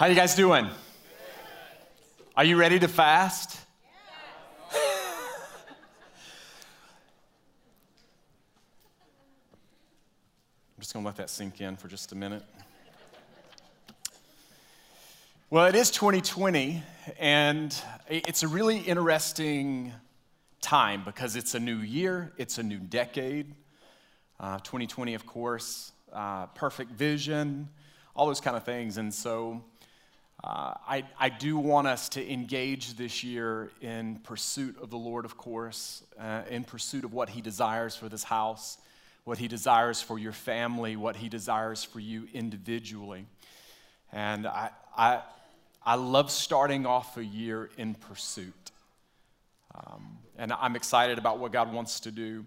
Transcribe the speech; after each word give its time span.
How 0.00 0.06
are 0.06 0.08
you 0.08 0.14
guys 0.14 0.34
doing? 0.34 0.66
Are 2.34 2.44
you 2.46 2.56
ready 2.56 2.78
to 2.78 2.88
fast? 2.88 3.60
I'm 4.72 4.80
just 10.78 10.94
going 10.94 11.04
to 11.04 11.06
let 11.06 11.16
that 11.16 11.28
sink 11.28 11.60
in 11.60 11.76
for 11.76 11.88
just 11.88 12.12
a 12.12 12.14
minute. 12.14 12.42
Well, 15.50 15.66
it 15.66 15.74
is 15.74 15.90
2020, 15.90 16.82
and 17.18 17.78
it's 18.08 18.42
a 18.42 18.48
really 18.48 18.78
interesting 18.78 19.92
time 20.62 21.04
because 21.04 21.36
it's 21.36 21.54
a 21.54 21.60
new 21.60 21.76
year, 21.76 22.32
it's 22.38 22.56
a 22.56 22.62
new 22.62 22.78
decade. 22.78 23.54
Uh, 24.40 24.60
2020, 24.60 25.12
of 25.12 25.26
course, 25.26 25.92
uh, 26.10 26.46
perfect 26.46 26.90
vision, 26.90 27.68
all 28.16 28.28
those 28.28 28.40
kind 28.40 28.56
of 28.56 28.64
things. 28.64 28.96
And 28.96 29.12
so 29.12 29.62
uh, 30.42 30.72
I, 30.88 31.04
I 31.18 31.28
do 31.28 31.58
want 31.58 31.86
us 31.86 32.08
to 32.10 32.32
engage 32.32 32.94
this 32.94 33.22
year 33.22 33.70
in 33.82 34.16
pursuit 34.24 34.76
of 34.80 34.88
the 34.88 34.96
Lord, 34.96 35.24
of 35.26 35.36
course, 35.36 36.02
uh, 36.18 36.42
in 36.48 36.64
pursuit 36.64 37.04
of 37.04 37.12
what 37.12 37.28
He 37.28 37.42
desires 37.42 37.94
for 37.94 38.08
this 38.08 38.24
house, 38.24 38.78
what 39.24 39.36
He 39.36 39.48
desires 39.48 40.00
for 40.00 40.18
your 40.18 40.32
family, 40.32 40.96
what 40.96 41.16
He 41.16 41.28
desires 41.28 41.84
for 41.84 42.00
you 42.00 42.26
individually. 42.32 43.26
And 44.12 44.46
I, 44.46 44.70
I, 44.96 45.20
I 45.84 45.96
love 45.96 46.30
starting 46.30 46.86
off 46.86 47.18
a 47.18 47.24
year 47.24 47.68
in 47.76 47.94
pursuit. 47.94 48.70
Um, 49.74 50.18
and 50.38 50.52
I'm 50.54 50.74
excited 50.74 51.18
about 51.18 51.38
what 51.38 51.52
God 51.52 51.72
wants 51.72 52.00
to 52.00 52.10
do. 52.10 52.46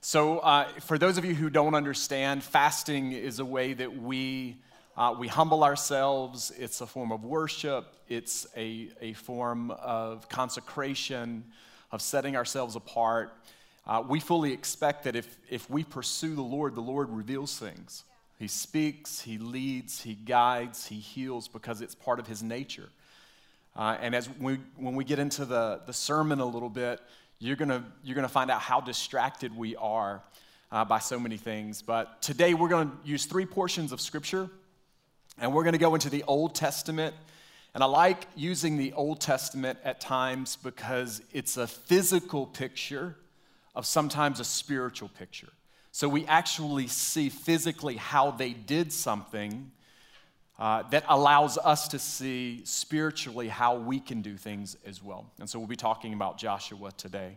So, 0.00 0.38
uh, 0.40 0.64
for 0.80 0.98
those 0.98 1.18
of 1.18 1.24
you 1.24 1.34
who 1.34 1.50
don't 1.50 1.74
understand, 1.74 2.42
fasting 2.42 3.12
is 3.12 3.38
a 3.38 3.44
way 3.44 3.72
that 3.72 4.00
we, 4.00 4.56
uh, 5.02 5.12
we 5.18 5.26
humble 5.26 5.64
ourselves. 5.64 6.52
It's 6.56 6.80
a 6.80 6.86
form 6.86 7.10
of 7.10 7.24
worship, 7.24 7.92
it's 8.08 8.46
a, 8.56 8.88
a 9.00 9.14
form 9.14 9.72
of 9.72 10.28
consecration, 10.28 11.42
of 11.90 12.00
setting 12.00 12.36
ourselves 12.36 12.76
apart. 12.76 13.32
Uh, 13.84 14.04
we 14.08 14.20
fully 14.20 14.52
expect 14.52 15.02
that 15.02 15.16
if, 15.16 15.36
if 15.50 15.68
we 15.68 15.82
pursue 15.82 16.36
the 16.36 16.42
Lord, 16.42 16.76
the 16.76 16.82
Lord 16.82 17.10
reveals 17.10 17.58
things. 17.58 18.04
He 18.38 18.46
speaks, 18.46 19.20
He 19.20 19.38
leads, 19.38 20.00
He 20.00 20.14
guides, 20.14 20.86
He 20.86 21.00
heals 21.00 21.48
because 21.48 21.80
it's 21.80 21.96
part 21.96 22.20
of 22.20 22.28
His 22.28 22.40
nature. 22.40 22.88
Uh, 23.74 23.96
and 24.00 24.14
as 24.14 24.30
we, 24.38 24.60
when 24.76 24.94
we 24.94 25.02
get 25.02 25.18
into 25.18 25.44
the, 25.44 25.80
the 25.84 25.92
sermon 25.92 26.38
a 26.38 26.46
little 26.46 26.70
bit, 26.70 27.00
you're 27.40 27.56
going 27.56 27.84
you're 28.04 28.14
gonna 28.14 28.28
find 28.28 28.52
out 28.52 28.60
how 28.60 28.80
distracted 28.80 29.56
we 29.56 29.74
are 29.74 30.22
uh, 30.70 30.84
by 30.84 31.00
so 31.00 31.18
many 31.18 31.38
things. 31.38 31.82
But 31.82 32.22
today 32.22 32.54
we're 32.54 32.68
going 32.68 32.90
to 32.90 32.96
use 33.04 33.26
three 33.26 33.46
portions 33.46 33.90
of 33.90 34.00
Scripture, 34.00 34.48
and 35.38 35.52
we're 35.52 35.64
going 35.64 35.72
to 35.72 35.78
go 35.78 35.94
into 35.94 36.10
the 36.10 36.24
Old 36.24 36.54
Testament. 36.54 37.14
And 37.74 37.82
I 37.82 37.86
like 37.86 38.26
using 38.36 38.76
the 38.76 38.92
Old 38.92 39.20
Testament 39.20 39.78
at 39.82 40.00
times 40.00 40.56
because 40.56 41.22
it's 41.32 41.56
a 41.56 41.66
physical 41.66 42.46
picture 42.46 43.16
of 43.74 43.86
sometimes 43.86 44.40
a 44.40 44.44
spiritual 44.44 45.08
picture. 45.08 45.48
So 45.90 46.08
we 46.08 46.26
actually 46.26 46.86
see 46.86 47.28
physically 47.28 47.96
how 47.96 48.30
they 48.30 48.52
did 48.52 48.92
something 48.92 49.70
uh, 50.58 50.82
that 50.90 51.04
allows 51.08 51.58
us 51.58 51.88
to 51.88 51.98
see 51.98 52.62
spiritually 52.64 53.48
how 53.48 53.76
we 53.76 54.00
can 54.00 54.22
do 54.22 54.36
things 54.36 54.76
as 54.86 55.02
well. 55.02 55.30
And 55.38 55.48
so 55.48 55.58
we'll 55.58 55.68
be 55.68 55.76
talking 55.76 56.12
about 56.12 56.38
Joshua 56.38 56.92
today. 56.92 57.36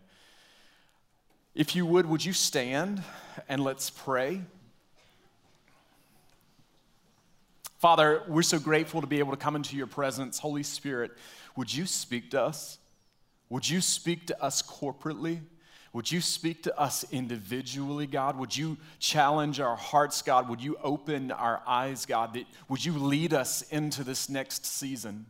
If 1.56 1.76
you 1.76 1.86
would, 1.86 2.06
would 2.06 2.24
you 2.24 2.34
stand 2.34 3.02
and 3.48 3.64
let's 3.64 3.90
pray? 3.90 4.42
Father, 7.78 8.23
we're 8.28 8.42
so 8.42 8.59
grateful 8.59 9.02
to 9.02 9.08
be 9.08 9.20
able 9.20 9.31
to 9.31 9.38
come 9.38 9.56
into 9.56 9.76
your 9.76 9.88
presence. 9.88 10.40
Holy 10.40 10.64
Spirit, 10.64 11.12
would 11.56 11.73
you 11.73 11.86
speak 11.86 12.31
to 12.31 12.42
us? 12.42 12.78
Would 13.50 13.70
you 13.70 13.81
speak 13.81 14.28
to 14.28 14.44
us 14.44 14.62
corporately? 14.62 15.42
Would 15.94 16.12
you 16.12 16.20
speak 16.20 16.64
to 16.64 16.78
us 16.78 17.06
individually, 17.12 18.06
God? 18.06 18.38
Would 18.38 18.56
you 18.56 18.78
challenge 19.00 19.62
our 19.62 19.78
hearts, 19.78 20.22
God? 20.22 20.50
Would 20.50 20.62
you 20.62 20.78
open 20.84 21.31
our 21.31 21.62
eyes, 21.66 22.06
God? 22.06 22.34
That, 22.34 22.46
would 22.68 22.84
you 22.84 22.97
lead 22.97 23.34
us 23.34 23.62
into 23.72 24.03
this 24.03 24.28
next 24.30 24.66
season? 24.66 25.25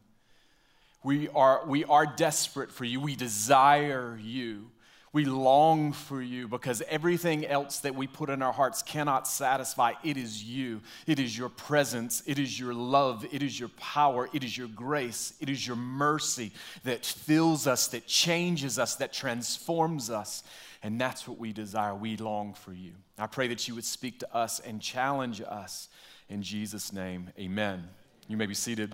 We 1.04 1.30
are, 1.30 1.64
we 1.68 1.84
are 1.84 2.08
desperate 2.08 2.72
for 2.72 2.84
you. 2.84 3.00
We 3.00 3.16
desire 3.16 4.20
you. 4.20 4.72
We 5.16 5.24
long 5.24 5.94
for 5.94 6.22
you 6.22 6.50
because 6.50 6.82
everything 6.90 7.46
else 7.46 7.80
that 7.80 7.96
we 7.96 8.06
put 8.06 8.30
in 8.30 8.42
our 8.42 8.52
hearts 8.52 8.82
cannot 8.82 9.30
satisfy. 9.30 9.94
It 10.04 10.18
is 10.18 10.44
you. 10.44 10.82
It 11.08 11.22
is 11.22 11.38
your 11.38 11.48
presence. 11.48 12.22
It 12.26 12.38
is 12.38 12.60
your 12.60 12.74
love. 12.74 13.26
It 13.32 13.42
is 13.42 13.58
your 13.58 13.70
power. 13.80 14.28
It 14.34 14.44
is 14.44 14.58
your 14.58 14.68
grace. 14.68 15.34
It 15.40 15.48
is 15.48 15.66
your 15.66 15.78
mercy 15.78 16.52
that 16.84 17.06
fills 17.06 17.66
us, 17.66 17.88
that 17.88 18.08
changes 18.08 18.78
us, 18.78 18.96
that 18.96 19.14
transforms 19.14 20.10
us. 20.10 20.44
And 20.84 21.00
that's 21.00 21.26
what 21.26 21.38
we 21.38 21.54
desire. 21.54 21.96
We 21.96 22.18
long 22.18 22.54
for 22.54 22.74
you. 22.74 22.92
I 23.18 23.28
pray 23.28 23.48
that 23.48 23.70
you 23.70 23.76
would 23.76 23.86
speak 23.86 24.20
to 24.20 24.36
us 24.36 24.60
and 24.60 24.82
challenge 24.82 25.40
us. 25.40 25.88
In 26.28 26.42
Jesus' 26.42 26.92
name, 26.92 27.30
amen. 27.40 27.88
You 28.28 28.36
may 28.36 28.48
be 28.48 28.54
seated. 28.54 28.94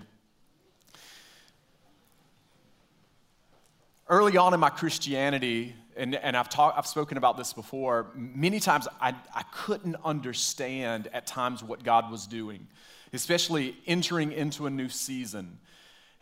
Early 4.08 4.36
on 4.36 4.54
in 4.54 4.60
my 4.60 4.70
Christianity, 4.70 5.74
and, 5.96 6.14
and 6.14 6.36
I've, 6.36 6.48
talk, 6.48 6.74
I've 6.76 6.86
spoken 6.86 7.18
about 7.18 7.36
this 7.36 7.52
before, 7.52 8.06
many 8.14 8.60
times 8.60 8.88
I, 9.00 9.14
I 9.34 9.42
couldn't 9.52 9.96
understand 10.04 11.08
at 11.12 11.26
times 11.26 11.62
what 11.62 11.82
God 11.82 12.10
was 12.10 12.26
doing, 12.26 12.66
especially 13.12 13.76
entering 13.86 14.32
into 14.32 14.66
a 14.66 14.70
new 14.70 14.88
season. 14.88 15.58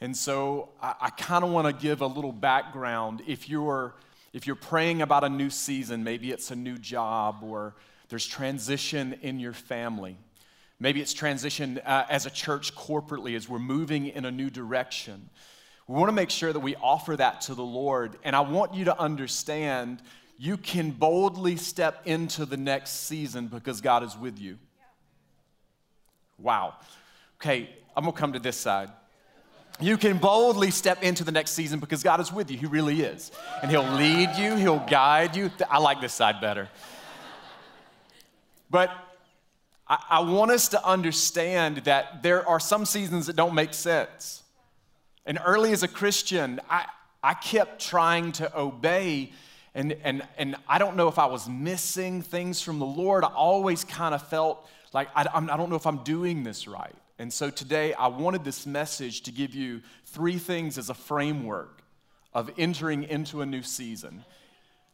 And 0.00 0.16
so 0.16 0.70
I, 0.82 0.94
I 1.00 1.10
kind 1.10 1.44
of 1.44 1.50
want 1.50 1.66
to 1.66 1.72
give 1.72 2.00
a 2.00 2.06
little 2.06 2.32
background. 2.32 3.22
If 3.26 3.48
you're, 3.48 3.94
if 4.32 4.46
you're 4.46 4.56
praying 4.56 5.02
about 5.02 5.24
a 5.24 5.28
new 5.28 5.50
season, 5.50 6.04
maybe 6.04 6.30
it's 6.30 6.50
a 6.50 6.56
new 6.56 6.78
job 6.78 7.42
or 7.42 7.74
there's 8.08 8.26
transition 8.26 9.18
in 9.22 9.38
your 9.38 9.52
family. 9.52 10.16
Maybe 10.78 11.00
it's 11.02 11.12
transition 11.12 11.78
uh, 11.84 12.06
as 12.08 12.24
a 12.26 12.30
church 12.30 12.74
corporately 12.74 13.36
as 13.36 13.48
we're 13.48 13.58
moving 13.58 14.06
in 14.06 14.24
a 14.24 14.30
new 14.30 14.48
direction. 14.48 15.28
We 15.90 15.96
want 15.96 16.08
to 16.08 16.14
make 16.14 16.30
sure 16.30 16.52
that 16.52 16.60
we 16.60 16.76
offer 16.76 17.16
that 17.16 17.40
to 17.42 17.54
the 17.56 17.64
Lord. 17.64 18.16
And 18.22 18.36
I 18.36 18.42
want 18.42 18.74
you 18.74 18.84
to 18.84 18.96
understand 18.96 20.00
you 20.38 20.56
can 20.56 20.92
boldly 20.92 21.56
step 21.56 22.02
into 22.04 22.46
the 22.46 22.56
next 22.56 23.08
season 23.08 23.48
because 23.48 23.80
God 23.80 24.04
is 24.04 24.16
with 24.16 24.38
you. 24.38 24.56
Wow. 26.38 26.74
Okay, 27.40 27.70
I'm 27.96 28.04
going 28.04 28.14
to 28.14 28.20
come 28.20 28.34
to 28.34 28.38
this 28.38 28.56
side. 28.56 28.92
You 29.80 29.96
can 29.96 30.18
boldly 30.18 30.70
step 30.70 31.02
into 31.02 31.24
the 31.24 31.32
next 31.32 31.54
season 31.54 31.80
because 31.80 32.04
God 32.04 32.20
is 32.20 32.32
with 32.32 32.52
you. 32.52 32.56
He 32.56 32.66
really 32.66 33.02
is. 33.02 33.32
And 33.60 33.68
He'll 33.68 33.82
lead 33.82 34.36
you, 34.36 34.54
He'll 34.54 34.86
guide 34.88 35.34
you. 35.34 35.50
I 35.68 35.78
like 35.78 36.00
this 36.00 36.12
side 36.12 36.40
better. 36.40 36.68
But 38.70 38.92
I, 39.88 40.04
I 40.08 40.20
want 40.20 40.52
us 40.52 40.68
to 40.68 40.86
understand 40.86 41.78
that 41.78 42.22
there 42.22 42.48
are 42.48 42.60
some 42.60 42.86
seasons 42.86 43.26
that 43.26 43.34
don't 43.34 43.56
make 43.56 43.74
sense. 43.74 44.39
And 45.26 45.38
early 45.44 45.72
as 45.72 45.82
a 45.82 45.88
Christian, 45.88 46.60
I, 46.68 46.86
I 47.22 47.34
kept 47.34 47.80
trying 47.80 48.32
to 48.32 48.58
obey, 48.58 49.32
and, 49.74 49.96
and, 50.02 50.26
and 50.38 50.56
I 50.68 50.78
don't 50.78 50.96
know 50.96 51.08
if 51.08 51.18
I 51.18 51.26
was 51.26 51.48
missing 51.48 52.22
things 52.22 52.62
from 52.62 52.78
the 52.78 52.86
Lord. 52.86 53.24
I 53.24 53.28
always 53.28 53.84
kind 53.84 54.14
of 54.14 54.26
felt 54.26 54.66
like 54.92 55.08
I, 55.14 55.26
I 55.32 55.56
don't 55.56 55.70
know 55.70 55.76
if 55.76 55.86
I'm 55.86 56.02
doing 56.02 56.42
this 56.42 56.66
right. 56.66 56.94
And 57.18 57.30
so 57.30 57.50
today, 57.50 57.92
I 57.92 58.08
wanted 58.08 58.44
this 58.44 58.66
message 58.66 59.20
to 59.22 59.30
give 59.30 59.54
you 59.54 59.82
three 60.06 60.38
things 60.38 60.78
as 60.78 60.88
a 60.88 60.94
framework 60.94 61.82
of 62.32 62.50
entering 62.56 63.04
into 63.04 63.42
a 63.42 63.46
new 63.46 63.62
season. 63.62 64.24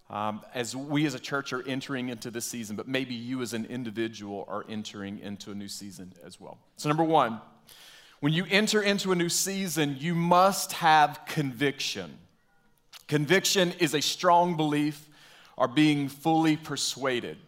Um, 0.08 0.42
as 0.54 0.74
we 0.74 1.04
as 1.06 1.14
a 1.14 1.18
church 1.18 1.52
are 1.52 1.66
entering 1.66 2.10
into 2.10 2.30
this 2.30 2.44
season, 2.44 2.76
but 2.76 2.86
maybe 2.86 3.14
you 3.14 3.42
as 3.42 3.54
an 3.54 3.64
individual 3.64 4.44
are 4.48 4.64
entering 4.68 5.18
into 5.18 5.50
a 5.50 5.54
new 5.54 5.66
season 5.66 6.12
as 6.24 6.40
well. 6.40 6.58
So, 6.76 6.88
number 6.88 7.02
one, 7.02 7.40
when 8.20 8.32
you 8.32 8.46
enter 8.50 8.80
into 8.82 9.12
a 9.12 9.14
new 9.14 9.28
season, 9.28 9.96
you 9.98 10.14
must 10.14 10.72
have 10.72 11.20
conviction. 11.26 12.18
Conviction 13.08 13.72
is 13.78 13.94
a 13.94 14.00
strong 14.00 14.56
belief 14.56 15.08
or 15.56 15.68
being 15.68 16.08
fully 16.08 16.56
persuaded. 16.56 17.38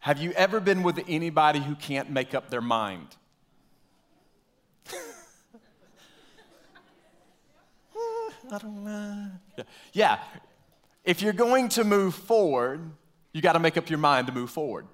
Have 0.00 0.20
you 0.20 0.32
ever 0.32 0.60
been 0.60 0.82
with 0.82 1.00
anybody 1.06 1.60
who 1.60 1.74
can't 1.74 2.10
make 2.10 2.34
up 2.34 2.50
their 2.50 2.60
mind? 2.60 3.06
I 8.50 8.58
don't 8.58 8.84
know. 8.84 9.30
Yeah. 9.92 10.18
If 11.04 11.22
you're 11.22 11.32
going 11.32 11.68
to 11.70 11.84
move 11.84 12.14
forward, 12.14 12.80
you 13.32 13.40
got 13.42 13.52
to 13.52 13.60
make 13.60 13.76
up 13.76 13.88
your 13.90 13.98
mind 13.98 14.26
to 14.28 14.32
move 14.32 14.50
forward. 14.50 14.86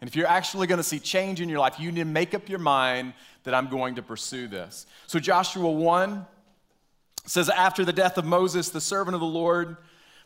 And 0.00 0.10
if 0.10 0.16
you're 0.16 0.26
actually 0.26 0.66
going 0.66 0.78
to 0.78 0.84
see 0.84 0.98
change 0.98 1.40
in 1.40 1.48
your 1.48 1.58
life, 1.58 1.80
you 1.80 1.90
need 1.90 2.00
to 2.00 2.04
make 2.04 2.34
up 2.34 2.48
your 2.48 2.58
mind 2.58 3.14
that 3.44 3.54
I'm 3.54 3.68
going 3.68 3.94
to 3.94 4.02
pursue 4.02 4.48
this. 4.48 4.86
So, 5.06 5.18
Joshua 5.18 5.70
1 5.70 6.26
says, 7.26 7.48
After 7.48 7.84
the 7.84 7.92
death 7.92 8.18
of 8.18 8.24
Moses, 8.24 8.70
the 8.70 8.80
servant 8.80 9.14
of 9.14 9.20
the 9.20 9.26
Lord, 9.26 9.76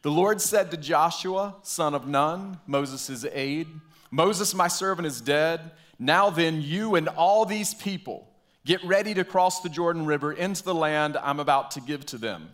the 0.03 0.11
Lord 0.11 0.41
said 0.41 0.71
to 0.71 0.77
Joshua, 0.77 1.57
son 1.63 1.95
of 1.95 2.07
Nun, 2.09 2.59
Moses' 2.67 3.25
aide, 3.33 3.69
Moses, 4.11 4.55
my 4.55 4.69
servant, 4.69 5.07
is 5.07 5.21
dead. 5.21 5.73
Now 5.99 6.31
then, 6.31 6.63
you 6.63 6.95
and 6.95 7.09
all 7.09 7.45
these 7.45 7.75
people 7.75 8.29
Get 8.69 8.85
ready 8.85 9.15
to 9.15 9.25
cross 9.25 9.61
the 9.63 9.71
Jordan 9.71 10.05
River 10.05 10.31
into 10.31 10.63
the 10.63 10.75
land 10.75 11.17
I'm 11.17 11.41
about 11.41 11.71
to 11.71 11.81
give 11.81 12.05
to 12.05 12.19
them. 12.19 12.51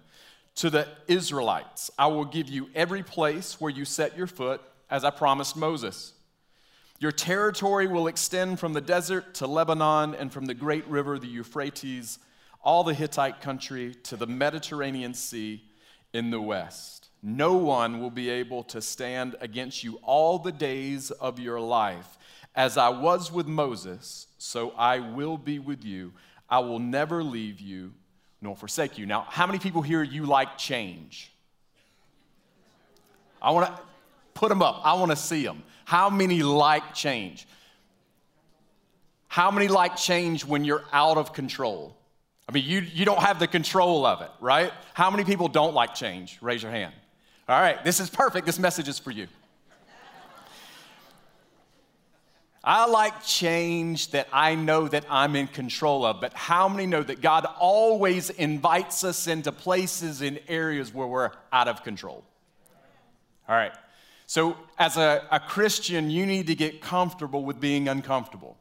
To 0.59 0.71
the 0.71 0.87
Israelites, 1.09 1.91
I 1.99 2.07
will 2.07 2.25
give 2.25 2.49
you 2.49 2.69
every 2.73 3.03
place 3.03 3.61
where 3.61 3.73
you 3.73 3.85
set 3.85 4.17
your 4.17 4.29
foot, 4.29 4.61
as 4.89 5.03
I 5.03 5.11
promised 5.11 5.57
Moses. 5.57 6.13
Your 7.01 7.13
territory 7.13 7.87
will 7.87 8.07
extend 8.07 8.61
from 8.61 8.73
the 8.73 8.81
desert 8.81 9.35
to 9.35 9.47
Lebanon 9.47 10.15
and 10.15 10.33
from 10.33 10.47
the 10.47 10.55
great 10.55 10.87
river, 10.87 11.19
the 11.19 11.27
Euphrates, 11.27 12.19
all 12.63 12.85
the 12.85 12.95
Hittite 12.95 13.41
country 13.41 13.95
to 14.05 14.17
the 14.17 14.27
Mediterranean 14.27 15.13
Sea 15.13 15.63
in 16.13 16.31
the 16.31 16.41
west. 16.41 17.09
No 17.23 17.55
one 17.55 18.01
will 18.01 18.11
be 18.11 18.31
able 18.31 18.63
to 18.65 18.81
stand 18.81 19.35
against 19.41 19.83
you 19.83 19.99
all 20.03 20.39
the 20.39 20.53
days 20.53 21.11
of 21.11 21.39
your 21.39 21.61
life. 21.61 22.19
As 22.55 22.79
I 22.79 22.91
was 22.91 23.33
with 23.33 23.47
Moses, 23.47 24.29
so 24.39 24.71
I 24.73 25.01
will 25.01 25.37
be 25.37 25.59
with 25.59 25.85
you. 25.85 26.13
I 26.49 26.61
will 26.61 26.79
never 26.79 27.25
leave 27.25 27.61
you 27.61 27.93
nor 28.41 28.55
forsake 28.55 28.99
you. 28.99 29.07
Now, 29.07 29.27
how 29.29 29.47
many 29.47 29.59
people 29.59 29.83
here 29.83 30.03
you 30.03 30.27
like 30.27 30.59
change? 30.59 31.33
I 33.43 33.51
want 33.51 33.75
to 33.75 33.83
put 34.35 34.51
them 34.51 34.63
up. 34.63 34.83
I 34.85 34.93
want 34.95 35.11
to 35.11 35.17
see 35.17 35.45
them. 35.45 35.63
How 35.85 36.11
many 36.11 36.43
like 36.43 36.95
change? 36.95 37.47
How 39.29 39.51
many 39.51 39.69
like 39.69 39.97
change 39.97 40.45
when 40.45 40.65
you're 40.65 40.85
out 40.93 41.19
of 41.19 41.33
control? 41.33 41.97
I 42.49 42.53
mean, 42.53 42.65
you, 42.65 42.81
you 42.81 43.05
don't 43.05 43.21
have 43.21 43.39
the 43.39 43.47
control 43.47 44.05
of 44.07 44.21
it, 44.21 44.31
right? 44.41 44.73
How 44.93 45.11
many 45.11 45.25
people 45.25 45.49
don't 45.49 45.75
like 45.75 45.95
change? 45.95 46.39
Raise 46.41 46.63
your 46.63 46.73
hand. 46.73 46.95
All 47.49 47.61
right, 47.61 47.83
this 47.85 48.01
is 48.01 48.09
perfect. 48.09 48.47
This 48.47 48.59
message 48.59 48.89
is 48.89 48.99
for 48.99 49.11
you. 49.11 49.27
I 52.67 52.87
like 52.87 53.23
change 53.23 54.13
that 54.13 54.27
I 54.33 54.55
know 54.55 54.89
that 54.89 55.05
I'm 55.11 55.37
in 55.37 55.49
control 55.49 56.07
of, 56.07 56.23
but 56.23 56.33
how 56.33 56.67
many 56.67 56.87
know 56.87 57.03
that 57.03 57.21
God 57.21 57.47
always 57.59 58.31
invites 58.31 59.05
us 59.05 59.27
into 59.27 59.53
places 59.53 60.23
in 60.23 60.39
areas 60.49 60.93
where 60.95 61.07
we're 61.07 61.31
out 61.53 61.69
of 61.69 61.83
control? 61.83 62.25
All 63.47 63.55
right. 63.55 63.73
So, 64.27 64.57
as 64.79 64.97
a, 64.97 65.27
a 65.31 65.39
Christian, 65.39 66.11
you 66.11 66.27
need 66.27 66.47
to 66.47 66.55
get 66.55 66.81
comfortable 66.81 67.45
with 67.45 67.61
being 67.61 67.89
uncomfortable. 67.89 68.57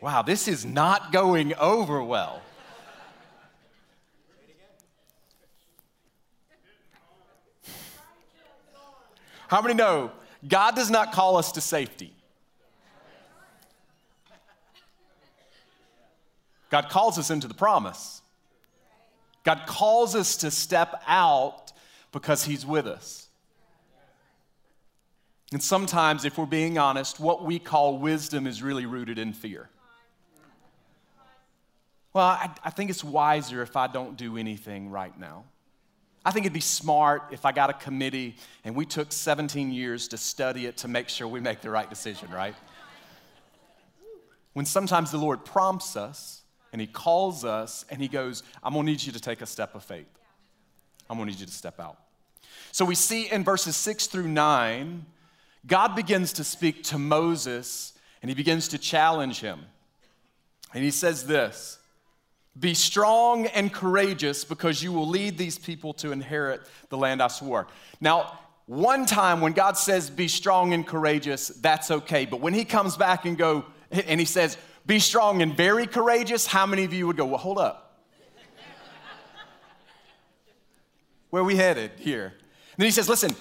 Wow, 0.00 0.22
this 0.22 0.48
is 0.48 0.64
not 0.64 1.12
going 1.12 1.54
over 1.54 2.02
well. 2.02 2.42
How 9.48 9.60
many 9.60 9.74
know 9.74 10.12
God 10.46 10.74
does 10.74 10.90
not 10.90 11.12
call 11.12 11.36
us 11.36 11.52
to 11.52 11.60
safety. 11.60 12.12
God 16.70 16.88
calls 16.88 17.18
us 17.18 17.30
into 17.30 17.46
the 17.46 17.54
promise. 17.54 18.22
God 19.44 19.62
calls 19.66 20.14
us 20.16 20.36
to 20.38 20.50
step 20.50 21.02
out 21.06 21.72
because 22.12 22.44
He's 22.44 22.64
with 22.64 22.86
us. 22.86 23.28
And 25.52 25.62
sometimes, 25.62 26.24
if 26.24 26.38
we're 26.38 26.46
being 26.46 26.78
honest, 26.78 27.20
what 27.20 27.44
we 27.44 27.58
call 27.58 27.98
wisdom 27.98 28.46
is 28.46 28.62
really 28.62 28.86
rooted 28.86 29.18
in 29.18 29.32
fear. 29.32 29.68
Well, 32.14 32.26
I, 32.26 32.50
I 32.64 32.70
think 32.70 32.90
it's 32.90 33.04
wiser 33.04 33.62
if 33.62 33.76
I 33.76 33.86
don't 33.86 34.16
do 34.16 34.36
anything 34.36 34.90
right 34.90 35.18
now. 35.18 35.44
I 36.24 36.30
think 36.30 36.46
it'd 36.46 36.54
be 36.54 36.60
smart 36.60 37.24
if 37.32 37.44
I 37.44 37.52
got 37.52 37.68
a 37.68 37.72
committee 37.72 38.36
and 38.64 38.76
we 38.76 38.86
took 38.86 39.12
17 39.12 39.72
years 39.72 40.08
to 40.08 40.16
study 40.16 40.66
it 40.66 40.76
to 40.78 40.88
make 40.88 41.08
sure 41.08 41.26
we 41.26 41.40
make 41.40 41.62
the 41.62 41.70
right 41.70 41.88
decision, 41.88 42.30
right? 42.30 42.54
When 44.52 44.64
sometimes 44.66 45.10
the 45.10 45.18
Lord 45.18 45.44
prompts 45.44 45.96
us 45.96 46.42
and 46.70 46.80
He 46.80 46.86
calls 46.86 47.44
us 47.44 47.84
and 47.90 48.00
He 48.00 48.08
goes, 48.08 48.42
I'm 48.62 48.74
gonna 48.74 48.84
need 48.84 49.02
you 49.02 49.12
to 49.12 49.20
take 49.20 49.40
a 49.40 49.46
step 49.46 49.74
of 49.74 49.82
faith. 49.82 50.06
I'm 51.10 51.18
gonna 51.18 51.30
need 51.30 51.40
you 51.40 51.46
to 51.46 51.52
step 51.52 51.80
out. 51.80 51.98
So 52.70 52.84
we 52.84 52.94
see 52.94 53.30
in 53.30 53.42
verses 53.42 53.74
six 53.74 54.06
through 54.06 54.28
nine, 54.28 55.06
God 55.66 55.94
begins 55.94 56.34
to 56.34 56.44
speak 56.44 56.84
to 56.84 56.98
Moses 56.98 57.92
and 58.20 58.30
He 58.30 58.34
begins 58.34 58.68
to 58.68 58.78
challenge 58.78 59.40
him. 59.40 59.60
And 60.74 60.82
He 60.82 60.90
says 60.90 61.26
this 61.26 61.78
be 62.58 62.74
strong 62.74 63.46
and 63.46 63.72
courageous 63.72 64.44
because 64.44 64.82
you 64.82 64.92
will 64.92 65.08
lead 65.08 65.38
these 65.38 65.58
people 65.58 65.94
to 65.94 66.12
inherit 66.12 66.60
the 66.90 66.98
land 66.98 67.22
I 67.22 67.28
swore. 67.28 67.66
Now, 68.00 68.38
one 68.66 69.06
time 69.06 69.40
when 69.40 69.52
God 69.52 69.78
says 69.78 70.10
be 70.10 70.28
strong 70.28 70.74
and 70.74 70.86
courageous, 70.86 71.48
that's 71.48 71.90
okay. 71.90 72.26
But 72.26 72.40
when 72.40 72.52
he 72.52 72.64
comes 72.64 72.96
back 72.96 73.24
and 73.24 73.38
go 73.38 73.64
and 73.90 74.20
he 74.20 74.26
says 74.26 74.58
be 74.84 74.98
strong 74.98 75.42
and 75.42 75.56
very 75.56 75.86
courageous, 75.86 76.46
how 76.46 76.66
many 76.66 76.84
of 76.84 76.92
you 76.92 77.06
would 77.06 77.16
go, 77.16 77.24
"Well, 77.24 77.38
hold 77.38 77.58
up. 77.58 78.00
Where 81.30 81.42
are 81.42 81.46
we 81.46 81.56
headed 81.56 81.92
here?" 81.98 82.26
And 82.26 82.78
then 82.78 82.86
he 82.86 82.90
says, 82.90 83.08
"Listen, 83.08 83.34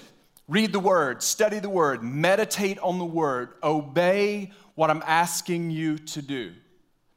read 0.51 0.73
the 0.73 0.79
word, 0.79 1.23
study 1.23 1.59
the 1.59 1.69
word, 1.69 2.03
meditate 2.03 2.77
on 2.79 2.99
the 2.99 3.05
word, 3.05 3.53
obey 3.63 4.51
what 4.75 4.89
I'm 4.89 5.03
asking 5.05 5.71
you 5.71 5.97
to 5.97 6.21
do." 6.21 6.53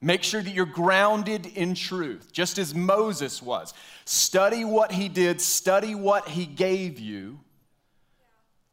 Make 0.05 0.23
sure 0.23 0.43
that 0.43 0.51
you're 0.51 0.67
grounded 0.67 1.47
in 1.47 1.75
truth, 1.75 2.31
just 2.31 2.59
as 2.59 2.75
Moses 2.75 3.41
was. 3.41 3.73
Study 4.05 4.63
what 4.63 4.93
he 4.93 5.09
did, 5.09 5.41
study 5.41 5.95
what 5.95 6.29
he 6.29 6.45
gave 6.45 7.01
you, 7.01 7.41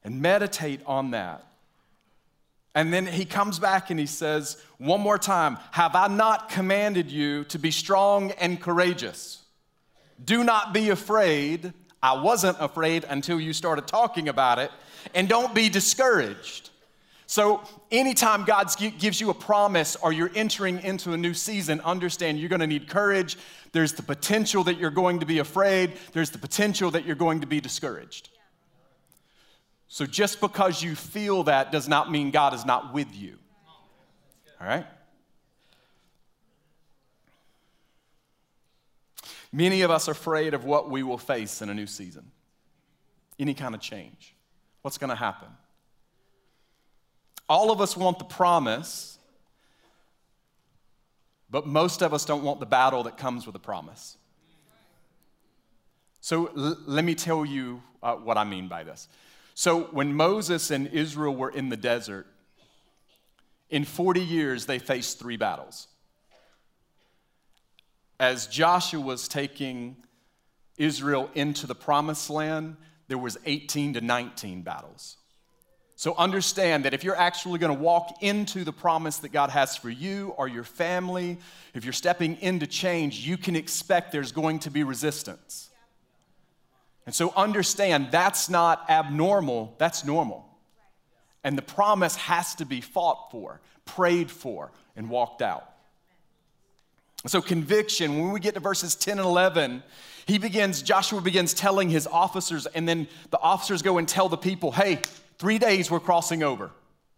and 0.04 0.22
meditate 0.22 0.82
on 0.86 1.12
that. 1.12 1.46
And 2.76 2.94
then 2.94 3.06
he 3.06 3.24
comes 3.24 3.60
back 3.60 3.90
and 3.90 3.98
he 4.00 4.08
says, 4.08 4.58
One 4.78 5.00
more 5.00 5.18
time, 5.18 5.58
have 5.72 5.96
I 5.96 6.08
not 6.08 6.50
commanded 6.50 7.10
you 7.10 7.46
to 7.46 7.58
be 7.58 7.72
strong 7.72 8.32
and 8.32 8.62
courageous? 8.62 9.42
Do 10.22 10.44
not 10.44 10.74
be 10.74 10.90
afraid. 10.90 11.74
I 12.04 12.14
wasn't 12.14 12.58
afraid 12.60 13.06
until 13.08 13.40
you 13.40 13.54
started 13.54 13.88
talking 13.88 14.28
about 14.28 14.60
it. 14.60 14.72
And 15.14 15.28
don't 15.28 15.54
be 15.54 15.70
discouraged. 15.70 16.70
So, 17.28 17.62
anytime 17.92 18.44
God 18.44 18.70
gives 19.00 19.22
you 19.22 19.30
a 19.30 19.34
promise 19.34 19.96
or 19.96 20.12
you're 20.12 20.32
entering 20.36 20.82
into 20.84 21.14
a 21.14 21.18
new 21.18 21.34
season, 21.34 21.80
understand 21.80 22.40
you're 22.40 22.50
going 22.50 22.60
to 22.60 22.68
need 22.68 22.90
courage. 22.90 23.38
There's 23.72 23.94
the 23.94 24.04
potential 24.04 24.66
that 24.66 24.78
you're 24.78 24.92
going 24.92 25.22
to 25.22 25.26
be 25.26 25.40
afraid, 25.40 25.94
there's 26.12 26.32
the 26.32 26.38
potential 26.38 26.92
that 26.92 27.06
you're 27.06 27.16
going 27.16 27.40
to 27.40 27.48
be 27.48 27.62
discouraged. 27.62 28.30
So, 29.88 30.06
just 30.06 30.42
because 30.42 30.84
you 30.84 30.94
feel 30.94 31.44
that 31.44 31.72
does 31.72 31.88
not 31.88 32.12
mean 32.12 32.32
God 32.32 32.54
is 32.54 32.66
not 32.66 32.94
with 32.94 33.16
you. 33.16 33.38
All 34.60 34.68
right? 34.68 34.86
Many 39.52 39.82
of 39.82 39.92
us 39.92 40.08
are 40.08 40.12
afraid 40.12 40.54
of 40.54 40.64
what 40.64 40.90
we 40.90 41.04
will 41.04 41.18
face 41.18 41.62
in 41.62 41.70
a 41.70 41.74
new 41.74 41.88
season, 41.88 42.32
any 43.38 43.54
kind 43.54 43.76
of 43.76 43.82
change. 43.82 44.36
What's 44.82 44.98
going 44.98 45.10
to 45.10 45.16
happen? 45.16 45.50
All 47.50 47.72
of 47.72 47.82
us 47.82 47.98
want 47.98 48.18
the 48.18 48.26
promise, 48.26 49.20
but 51.50 51.68
most 51.68 52.02
of 52.02 52.14
us 52.14 52.24
don't 52.24 52.44
want 52.44 52.62
the 52.62 52.66
battle 52.66 53.04
that 53.04 53.18
comes 53.18 53.46
with 53.46 53.54
the 53.54 53.60
promise. 53.60 54.18
So 56.22 56.48
l- 56.56 56.78
let 56.86 57.04
me 57.04 57.14
tell 57.14 57.44
you 57.44 57.82
uh, 58.02 58.16
what 58.16 58.38
I 58.38 58.46
mean 58.46 58.70
by 58.70 58.84
this. 58.84 59.10
So 59.54 59.84
when 59.92 60.14
Moses 60.14 60.72
and 60.72 60.88
Israel 60.88 61.36
were 61.36 61.50
in 61.50 61.68
the 61.70 61.78
desert, 61.78 62.26
in 63.70 63.84
40 63.84 64.22
years 64.22 64.66
they 64.66 64.80
faced 64.80 65.20
three 65.20 65.38
battles. 65.38 65.88
As 68.22 68.46
Joshua 68.46 69.02
was 69.02 69.28
taking 69.28 69.98
Israel 70.78 71.32
into 71.34 71.66
the 71.66 71.74
promised 71.74 72.30
land, 72.30 72.78
there 73.08 73.18
was 73.18 73.36
18 73.48 73.96
to 73.96 74.02
19 74.02 74.62
battles. 74.62 75.18
So 75.96 76.14
understand 76.16 76.86
that 76.86 76.94
if 76.94 77.04
you're 77.04 77.16
actually 77.16 77.58
going 77.58 77.76
to 77.76 77.84
walk 77.84 78.22
into 78.22 78.64
the 78.64 78.72
promise 78.72 79.18
that 79.18 79.30
God 79.30 79.50
has 79.50 79.76
for 79.76 79.90
you 79.90 80.36
or 80.38 80.48
your 80.48 80.64
family, 80.64 81.40
if 81.74 81.84
you're 81.84 81.94
stepping 81.94 82.40
into 82.42 82.68
change, 82.68 83.26
you 83.28 83.38
can 83.38 83.56
expect 83.56 84.12
there's 84.12 84.32
going 84.32 84.60
to 84.60 84.70
be 84.70 84.84
resistance. 84.84 85.72
And 87.08 87.16
so 87.16 87.34
understand 87.36 88.10
that's 88.12 88.52
not 88.52 88.88
abnormal, 88.88 89.74
that's 89.80 90.06
normal. 90.06 90.48
And 91.44 91.58
the 91.58 91.64
promise 91.64 92.18
has 92.18 92.54
to 92.56 92.66
be 92.66 92.82
fought 92.82 93.32
for, 93.32 93.62
prayed 93.86 94.30
for, 94.30 94.72
and 94.96 95.10
walked 95.10 95.42
out. 95.42 95.71
So, 97.28 97.42
conviction, 97.42 98.20
when 98.20 98.32
we 98.32 98.40
get 98.40 98.56
to 98.56 98.60
verses 98.60 98.96
10 98.96 99.20
and 99.20 99.28
11, 99.28 99.84
he 100.26 100.38
begins, 100.38 100.82
Joshua 100.82 101.22
begins 101.22 101.54
telling 101.54 101.90
his 101.90 102.08
officers, 102.08 102.66
and 102.68 102.88
then 102.88 103.08
the 103.30 103.40
officers 103.40 103.82
go 103.82 104.00
and 104.00 104.08
tell 104.08 104.28
the 104.28 104.38
people, 104.38 104.72
hey, 104.72 105.00
Three 105.42 105.58
days 105.58 105.90
we're 105.90 106.00
crossing 106.00 106.44
over. 106.44 106.70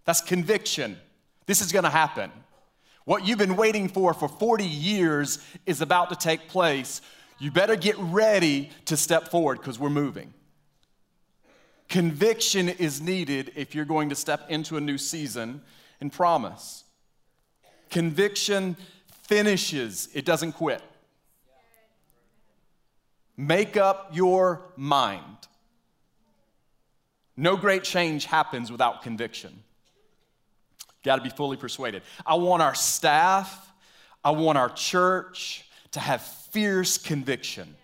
That's 0.06 0.22
conviction. 0.22 0.98
This 1.46 1.60
is 1.60 1.74
going 1.74 1.84
to 1.84 1.90
happen. 1.90 2.32
What 3.04 3.28
you've 3.28 3.38
been 3.38 3.58
waiting 3.58 3.90
for 3.90 4.14
for 4.14 4.30
40 4.30 4.64
years 4.64 5.46
is 5.66 5.82
about 5.82 6.08
to 6.10 6.16
take 6.16 6.48
place. 6.48 7.02
You 7.38 7.52
better 7.52 7.76
get 7.76 7.98
ready 7.98 8.70
to 8.86 8.96
step 8.96 9.28
forward 9.28 9.58
because 9.58 9.78
we're 9.78 9.90
moving. 9.90 10.34
Conviction 11.90 12.70
is 12.70 13.02
needed 13.02 13.52
if 13.58 13.76
you're 13.76 13.84
going 13.84 14.08
to 14.08 14.16
step 14.16 14.50
into 14.50 14.78
a 14.78 14.80
new 14.80 14.98
season 14.98 15.62
and 16.00 16.10
promise. 16.10 16.86
Conviction 17.90 18.78
finishes, 19.28 20.10
it 20.14 20.26
doesn't 20.26 20.54
quit. 20.54 20.82
Make 23.36 23.78
up 23.78 24.12
your 24.14 24.62
mind. 24.76 25.48
No 27.36 27.58
great 27.58 27.84
change 27.84 28.26
happens 28.26 28.72
without 28.72 29.02
conviction. 29.02 29.64
Got 31.04 31.18
to 31.18 31.22
be 31.22 31.30
fully 31.30 31.58
persuaded. 31.58 32.04
I 32.26 32.36
want 32.36 32.62
our 32.62 32.76
staff, 32.76 33.72
I 34.24 34.32
want 34.32 34.58
our 34.58 34.70
church 34.70 35.66
to 35.92 36.00
have 36.00 36.22
fierce 36.22 36.98
conviction. 36.98 37.76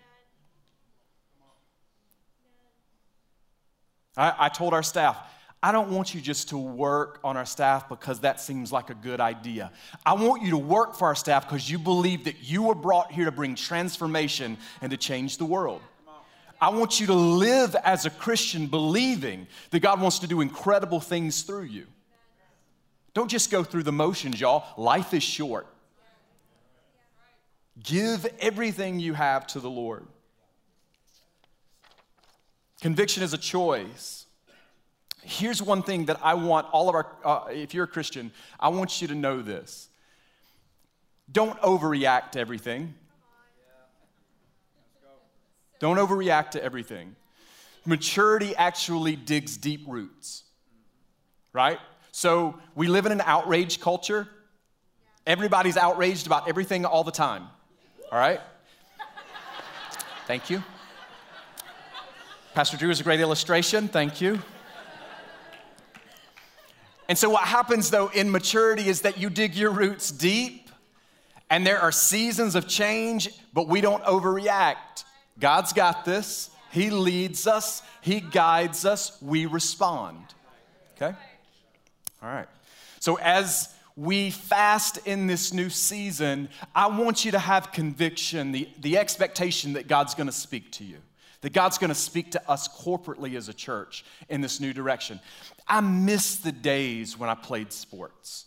I, 4.16 4.34
I 4.38 4.48
told 4.48 4.72
our 4.72 4.82
staff, 4.82 5.16
I 5.62 5.72
don't 5.72 5.90
want 5.90 6.14
you 6.14 6.22
just 6.22 6.48
to 6.50 6.58
work 6.58 7.20
on 7.22 7.36
our 7.36 7.44
staff 7.44 7.88
because 7.88 8.20
that 8.20 8.40
seems 8.40 8.72
like 8.72 8.88
a 8.88 8.94
good 8.94 9.20
idea. 9.20 9.70
I 10.06 10.14
want 10.14 10.42
you 10.42 10.50
to 10.52 10.58
work 10.58 10.94
for 10.94 11.06
our 11.06 11.14
staff 11.14 11.46
because 11.46 11.70
you 11.70 11.78
believe 11.78 12.24
that 12.24 12.42
you 12.42 12.62
were 12.62 12.74
brought 12.74 13.12
here 13.12 13.26
to 13.26 13.32
bring 13.32 13.54
transformation 13.54 14.56
and 14.80 14.90
to 14.90 14.96
change 14.96 15.36
the 15.36 15.44
world. 15.44 15.82
I 16.62 16.70
want 16.70 16.98
you 16.98 17.06
to 17.08 17.14
live 17.14 17.74
as 17.84 18.06
a 18.06 18.10
Christian 18.10 18.66
believing 18.66 19.46
that 19.70 19.80
God 19.80 20.00
wants 20.00 20.18
to 20.20 20.26
do 20.26 20.40
incredible 20.40 21.00
things 21.00 21.42
through 21.42 21.64
you. 21.64 21.86
Don't 23.12 23.30
just 23.30 23.50
go 23.50 23.62
through 23.62 23.82
the 23.82 23.92
motions, 23.92 24.40
y'all. 24.40 24.64
Life 24.76 25.12
is 25.12 25.22
short. 25.22 25.66
Give 27.82 28.26
everything 28.40 28.98
you 28.98 29.14
have 29.14 29.46
to 29.48 29.60
the 29.60 29.70
Lord. 29.70 30.06
Conviction 32.80 33.22
is 33.22 33.34
a 33.34 33.38
choice. 33.38 34.26
Here's 35.22 35.62
one 35.62 35.82
thing 35.82 36.06
that 36.06 36.18
I 36.22 36.34
want 36.34 36.66
all 36.72 36.88
of 36.88 36.94
our, 36.94 37.06
uh, 37.24 37.44
if 37.50 37.74
you're 37.74 37.84
a 37.84 37.88
Christian, 37.88 38.32
I 38.58 38.68
want 38.68 39.02
you 39.02 39.08
to 39.08 39.14
know 39.14 39.42
this. 39.42 39.88
Don't 41.30 41.60
overreact 41.60 42.32
to 42.32 42.40
everything. 42.40 42.94
Don't 45.78 45.96
overreact 45.96 46.52
to 46.52 46.62
everything. 46.62 47.16
Maturity 47.86 48.54
actually 48.56 49.16
digs 49.16 49.56
deep 49.56 49.84
roots, 49.88 50.44
right? 51.52 51.78
So 52.12 52.58
we 52.74 52.86
live 52.88 53.06
in 53.06 53.12
an 53.12 53.22
outrage 53.24 53.80
culture. 53.80 54.28
Everybody's 55.26 55.76
outraged 55.76 56.26
about 56.26 56.48
everything 56.48 56.84
all 56.84 57.04
the 57.04 57.12
time, 57.12 57.44
all 58.12 58.18
right? 58.18 58.40
Thank 60.26 60.50
you. 60.50 60.62
Pastor 62.54 62.76
Drew 62.76 62.90
is 62.90 63.00
a 63.00 63.04
great 63.04 63.20
illustration. 63.20 63.88
Thank 63.88 64.20
you. 64.20 64.40
And 67.10 67.18
so, 67.18 67.28
what 67.28 67.42
happens 67.42 67.90
though 67.90 68.06
in 68.06 68.30
maturity 68.30 68.86
is 68.86 69.00
that 69.00 69.18
you 69.18 69.30
dig 69.30 69.56
your 69.56 69.72
roots 69.72 70.12
deep, 70.12 70.70
and 71.50 71.66
there 71.66 71.80
are 71.80 71.90
seasons 71.90 72.54
of 72.54 72.68
change, 72.68 73.30
but 73.52 73.66
we 73.66 73.80
don't 73.80 74.04
overreact. 74.04 75.02
God's 75.40 75.72
got 75.72 76.04
this. 76.04 76.50
He 76.70 76.88
leads 76.90 77.48
us, 77.48 77.82
He 78.00 78.20
guides 78.20 78.84
us, 78.84 79.20
we 79.20 79.46
respond. 79.46 80.22
Okay? 80.94 81.12
All 82.22 82.28
right. 82.28 82.46
So, 83.00 83.16
as 83.16 83.74
we 83.96 84.30
fast 84.30 85.04
in 85.04 85.26
this 85.26 85.52
new 85.52 85.68
season, 85.68 86.48
I 86.76 86.86
want 86.86 87.24
you 87.24 87.32
to 87.32 87.40
have 87.40 87.72
conviction, 87.72 88.52
the, 88.52 88.68
the 88.80 88.98
expectation 88.98 89.72
that 89.72 89.88
God's 89.88 90.14
gonna 90.14 90.30
speak 90.30 90.70
to 90.74 90.84
you 90.84 90.98
that 91.40 91.52
God's 91.52 91.78
gonna 91.78 91.94
speak 91.94 92.32
to 92.32 92.50
us 92.50 92.68
corporately 92.68 93.36
as 93.36 93.48
a 93.48 93.54
church 93.54 94.04
in 94.28 94.40
this 94.40 94.60
new 94.60 94.72
direction. 94.72 95.20
I 95.66 95.80
miss 95.80 96.36
the 96.36 96.52
days 96.52 97.18
when 97.18 97.30
I 97.30 97.34
played 97.34 97.72
sports. 97.72 98.46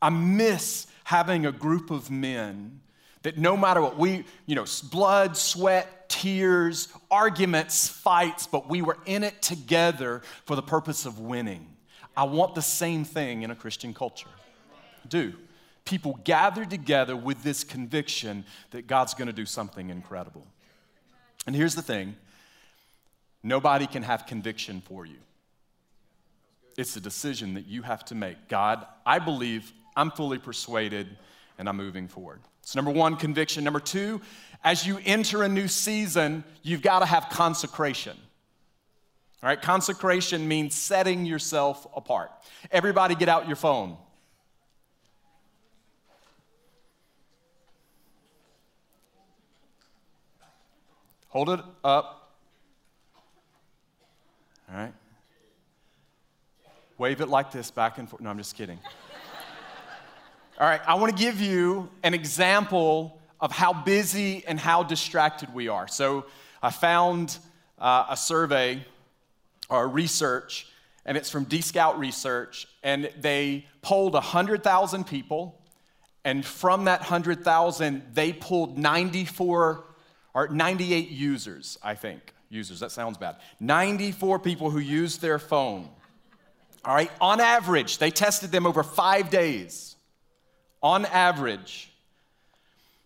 I 0.00 0.10
miss 0.10 0.86
having 1.04 1.46
a 1.46 1.52
group 1.52 1.90
of 1.90 2.10
men 2.10 2.80
that 3.22 3.38
no 3.38 3.56
matter 3.56 3.82
what 3.82 3.98
we, 3.98 4.24
you 4.46 4.54
know, 4.54 4.64
blood, 4.90 5.36
sweat, 5.36 6.08
tears, 6.08 6.88
arguments, 7.10 7.88
fights, 7.88 8.46
but 8.46 8.68
we 8.68 8.82
were 8.82 8.98
in 9.06 9.24
it 9.24 9.42
together 9.42 10.22
for 10.44 10.54
the 10.54 10.62
purpose 10.62 11.06
of 11.06 11.18
winning. 11.18 11.76
I 12.16 12.24
want 12.24 12.54
the 12.54 12.62
same 12.62 13.04
thing 13.04 13.42
in 13.42 13.50
a 13.50 13.56
Christian 13.56 13.92
culture. 13.92 14.28
I 15.04 15.08
do. 15.08 15.34
People 15.84 16.20
gather 16.24 16.64
together 16.64 17.16
with 17.16 17.42
this 17.42 17.64
conviction 17.64 18.44
that 18.70 18.86
God's 18.86 19.14
gonna 19.14 19.32
do 19.32 19.46
something 19.46 19.90
incredible. 19.90 20.46
And 21.46 21.54
here's 21.54 21.74
the 21.74 21.82
thing 21.82 22.16
nobody 23.42 23.86
can 23.86 24.02
have 24.02 24.26
conviction 24.26 24.80
for 24.80 25.06
you. 25.06 25.18
It's 26.76 26.96
a 26.96 27.00
decision 27.00 27.54
that 27.54 27.66
you 27.66 27.82
have 27.82 28.04
to 28.06 28.14
make. 28.14 28.48
God, 28.48 28.86
I 29.04 29.18
believe, 29.18 29.72
I'm 29.96 30.10
fully 30.10 30.38
persuaded, 30.38 31.08
and 31.58 31.68
I'm 31.68 31.76
moving 31.76 32.06
forward. 32.08 32.40
So, 32.62 32.78
number 32.78 32.90
one, 32.90 33.16
conviction. 33.16 33.64
Number 33.64 33.80
two, 33.80 34.20
as 34.64 34.86
you 34.86 34.98
enter 35.04 35.42
a 35.42 35.48
new 35.48 35.68
season, 35.68 36.44
you've 36.62 36.82
got 36.82 36.98
to 36.98 37.06
have 37.06 37.28
consecration. 37.30 38.16
All 39.42 39.48
right, 39.48 39.60
consecration 39.60 40.48
means 40.48 40.74
setting 40.74 41.24
yourself 41.24 41.86
apart. 41.94 42.32
Everybody, 42.70 43.14
get 43.14 43.28
out 43.28 43.46
your 43.46 43.56
phone. 43.56 43.96
Hold 51.36 51.50
it 51.50 51.60
up. 51.84 52.30
All 54.70 54.78
right. 54.78 54.94
Wave 56.96 57.20
it 57.20 57.28
like 57.28 57.52
this 57.52 57.70
back 57.70 57.98
and 57.98 58.08
forth. 58.08 58.22
No, 58.22 58.30
I'm 58.30 58.38
just 58.38 58.56
kidding. 58.56 58.78
All 60.58 60.66
right, 60.66 60.80
I 60.86 60.94
want 60.94 61.14
to 61.14 61.22
give 61.22 61.38
you 61.38 61.90
an 62.02 62.14
example 62.14 63.20
of 63.38 63.52
how 63.52 63.74
busy 63.74 64.44
and 64.46 64.58
how 64.58 64.82
distracted 64.82 65.52
we 65.52 65.68
are. 65.68 65.86
So 65.88 66.24
I 66.62 66.70
found 66.70 67.36
uh, 67.78 68.06
a 68.08 68.16
survey 68.16 68.82
or 69.68 69.84
a 69.84 69.86
research, 69.88 70.66
and 71.04 71.18
it's 71.18 71.28
from 71.28 71.44
dscout 71.44 71.98
Research, 71.98 72.66
and 72.82 73.10
they 73.20 73.66
polled 73.82 74.14
100,000 74.14 75.06
people, 75.06 75.60
and 76.24 76.46
from 76.46 76.86
that 76.86 77.00
100,000, 77.00 78.04
they 78.14 78.32
pulled 78.32 78.78
94 78.78 79.84
or 80.36 80.46
98 80.48 81.08
users, 81.08 81.78
I 81.82 81.94
think. 81.94 82.34
Users, 82.50 82.80
that 82.80 82.92
sounds 82.92 83.16
bad. 83.16 83.36
94 83.58 84.38
people 84.38 84.68
who 84.70 84.78
used 84.78 85.22
their 85.22 85.38
phone. 85.38 85.88
All 86.84 86.94
right, 86.94 87.10
on 87.22 87.40
average, 87.40 87.96
they 87.96 88.10
tested 88.10 88.52
them 88.52 88.66
over 88.66 88.82
five 88.82 89.30
days. 89.30 89.96
On 90.82 91.06
average, 91.06 91.90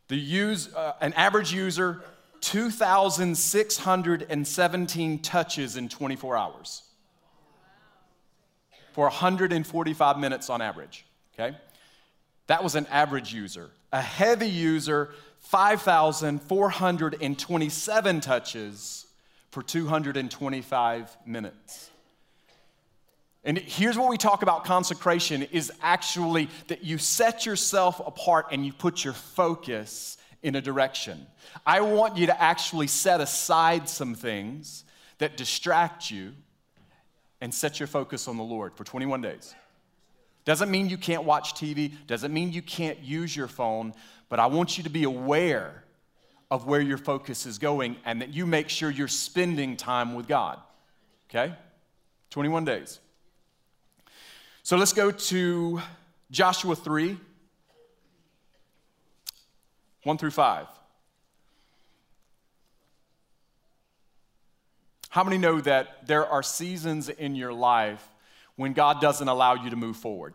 the 0.09 0.17
use, 0.17 0.75
uh, 0.75 0.95
an 1.01 1.13
average 1.13 1.55
user, 1.55 2.03
2,617 2.41 5.19
touches 5.21 5.77
in 5.77 5.89
24 5.89 6.37
hours 6.37 6.83
for 8.93 9.05
145 9.05 10.19
minutes 10.19 10.51
on 10.51 10.61
average, 10.61 11.07
okay? 11.35 11.57
That 12.49 12.65
was 12.65 12.75
an 12.75 12.89
average 12.91 13.33
user. 13.33 13.71
A 13.93 14.03
heavy 14.03 14.49
user, 14.49 15.11
5,427 15.41 18.21
touches 18.21 19.07
for 19.51 19.63
225 19.63 21.17
minutes. 21.27 21.91
And 23.43 23.59
here's 23.59 23.97
what 23.97 24.11
we 24.11 24.19
talk 24.19 24.43
about 24.43 24.65
consecration 24.65 25.43
is 25.43 25.73
actually 25.83 26.49
that 26.69 26.85
you 26.85 26.99
set 26.99 27.47
yourself 27.47 28.01
apart 28.07 28.47
and 28.53 28.67
you 28.67 28.73
put 28.73 29.03
your 29.03 29.15
focus 29.15 30.19
in 30.43 30.57
a 30.57 30.61
direction. 30.61 31.27
I 31.67 31.81
want 31.81 32.17
you 32.17 32.27
to 32.27 32.41
actually 32.41 32.87
set 32.87 33.21
aside 33.21 33.89
some 33.89 34.15
things 34.15 34.85
that 35.19 35.37
distract 35.37 36.11
you 36.11 36.33
and 37.41 37.53
set 37.53 37.81
your 37.81 37.87
focus 37.87 38.29
on 38.29 38.37
the 38.37 38.43
Lord 38.43 38.77
for 38.77 38.85
21 38.85 39.23
days. 39.23 39.55
Doesn't 40.45 40.71
mean 40.71 40.89
you 40.89 40.97
can't 40.97 41.25
watch 41.25 41.55
TV, 41.55 41.93
doesn't 42.07 42.33
mean 42.33 42.53
you 42.53 42.63
can't 42.63 42.99
use 43.01 43.37
your 43.37 43.49
phone, 43.49 43.93
but 44.29 44.41
I 44.41 44.47
want 44.47 44.79
you 44.79 44.85
to 44.85 44.91
be 44.91 45.05
aware 45.05 45.85
of 46.51 46.67
where 46.67 46.81
your 46.81 46.99
focus 46.99 47.47
is 47.47 47.59
going 47.59 47.97
and 48.05 48.21
that 48.23 48.31
you 48.31 48.47
make 48.47 48.69
sure 48.69 48.91
you're 48.91 49.09
spending 49.09 49.77
time 49.77 50.15
with 50.15 50.27
God. 50.27 50.59
Okay? 51.29 51.55
21 52.31 52.65
days. 52.65 52.99
So 54.63 54.77
let's 54.77 54.93
go 54.93 55.11
to 55.11 55.81
Joshua 56.31 56.77
3 56.77 57.19
1 60.03 60.17
through 60.17 60.31
5. 60.31 60.67
How 65.11 65.25
many 65.25 65.39
know 65.39 65.61
that 65.61 66.07
there 66.07 66.25
are 66.25 66.43
seasons 66.43 67.09
in 67.09 67.35
your 67.35 67.53
life 67.53 68.07
when 68.61 68.75
God 68.75 69.01
doesn't 69.01 69.27
allow 69.27 69.55
you 69.55 69.71
to 69.71 69.77
move 69.77 69.97
forward? 69.97 70.35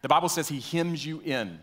The 0.00 0.08
Bible 0.08 0.28
says 0.28 0.48
He 0.48 0.58
hems 0.58 1.06
you 1.06 1.20
in. 1.20 1.60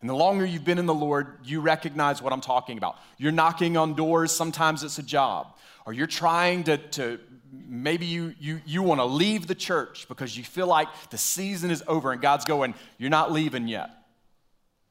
And 0.00 0.08
the 0.08 0.14
longer 0.14 0.46
you've 0.46 0.64
been 0.64 0.78
in 0.78 0.86
the 0.86 0.94
Lord, 0.94 1.40
you 1.44 1.60
recognize 1.60 2.22
what 2.22 2.32
I'm 2.32 2.40
talking 2.40 2.78
about. 2.78 2.96
You're 3.18 3.32
knocking 3.32 3.76
on 3.76 3.92
doors, 3.92 4.32
sometimes 4.32 4.82
it's 4.82 4.96
a 4.96 5.02
job, 5.02 5.58
or 5.84 5.92
you're 5.92 6.06
trying 6.06 6.64
to, 6.64 6.78
to 6.78 7.20
maybe 7.52 8.06
you, 8.06 8.34
you, 8.40 8.62
you 8.64 8.82
want 8.82 8.98
to 9.00 9.04
leave 9.04 9.46
the 9.46 9.54
church 9.54 10.08
because 10.08 10.38
you 10.38 10.42
feel 10.42 10.66
like 10.66 10.88
the 11.10 11.18
season 11.18 11.70
is 11.70 11.84
over 11.86 12.12
and 12.12 12.22
God's 12.22 12.46
going, 12.46 12.74
You're 12.96 13.10
not 13.10 13.30
leaving 13.30 13.68
yet 13.68 13.90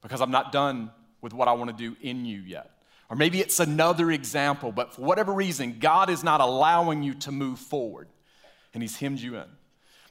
because 0.04 0.22
I'm 0.22 0.32
not 0.32 0.52
done 0.52 0.92
with 1.22 1.34
what 1.34 1.48
I 1.48 1.54
want 1.54 1.76
to 1.76 1.76
do 1.76 1.98
in 2.02 2.24
you 2.24 2.40
yet. 2.42 2.70
Or 3.10 3.16
maybe 3.16 3.40
it's 3.40 3.60
another 3.60 4.12
example, 4.12 4.72
but 4.72 4.94
for 4.94 5.02
whatever 5.02 5.34
reason, 5.34 5.78
God 5.80 6.12
is 6.12 6.24
not 6.24 6.40
allowing 6.40 7.02
you 7.02 7.16
to 7.16 7.32
move 7.32 7.58
forward 7.58 8.10
and 8.76 8.84
He's 8.84 8.98
hemmed 8.98 9.20
you 9.20 9.38
in. 9.38 9.46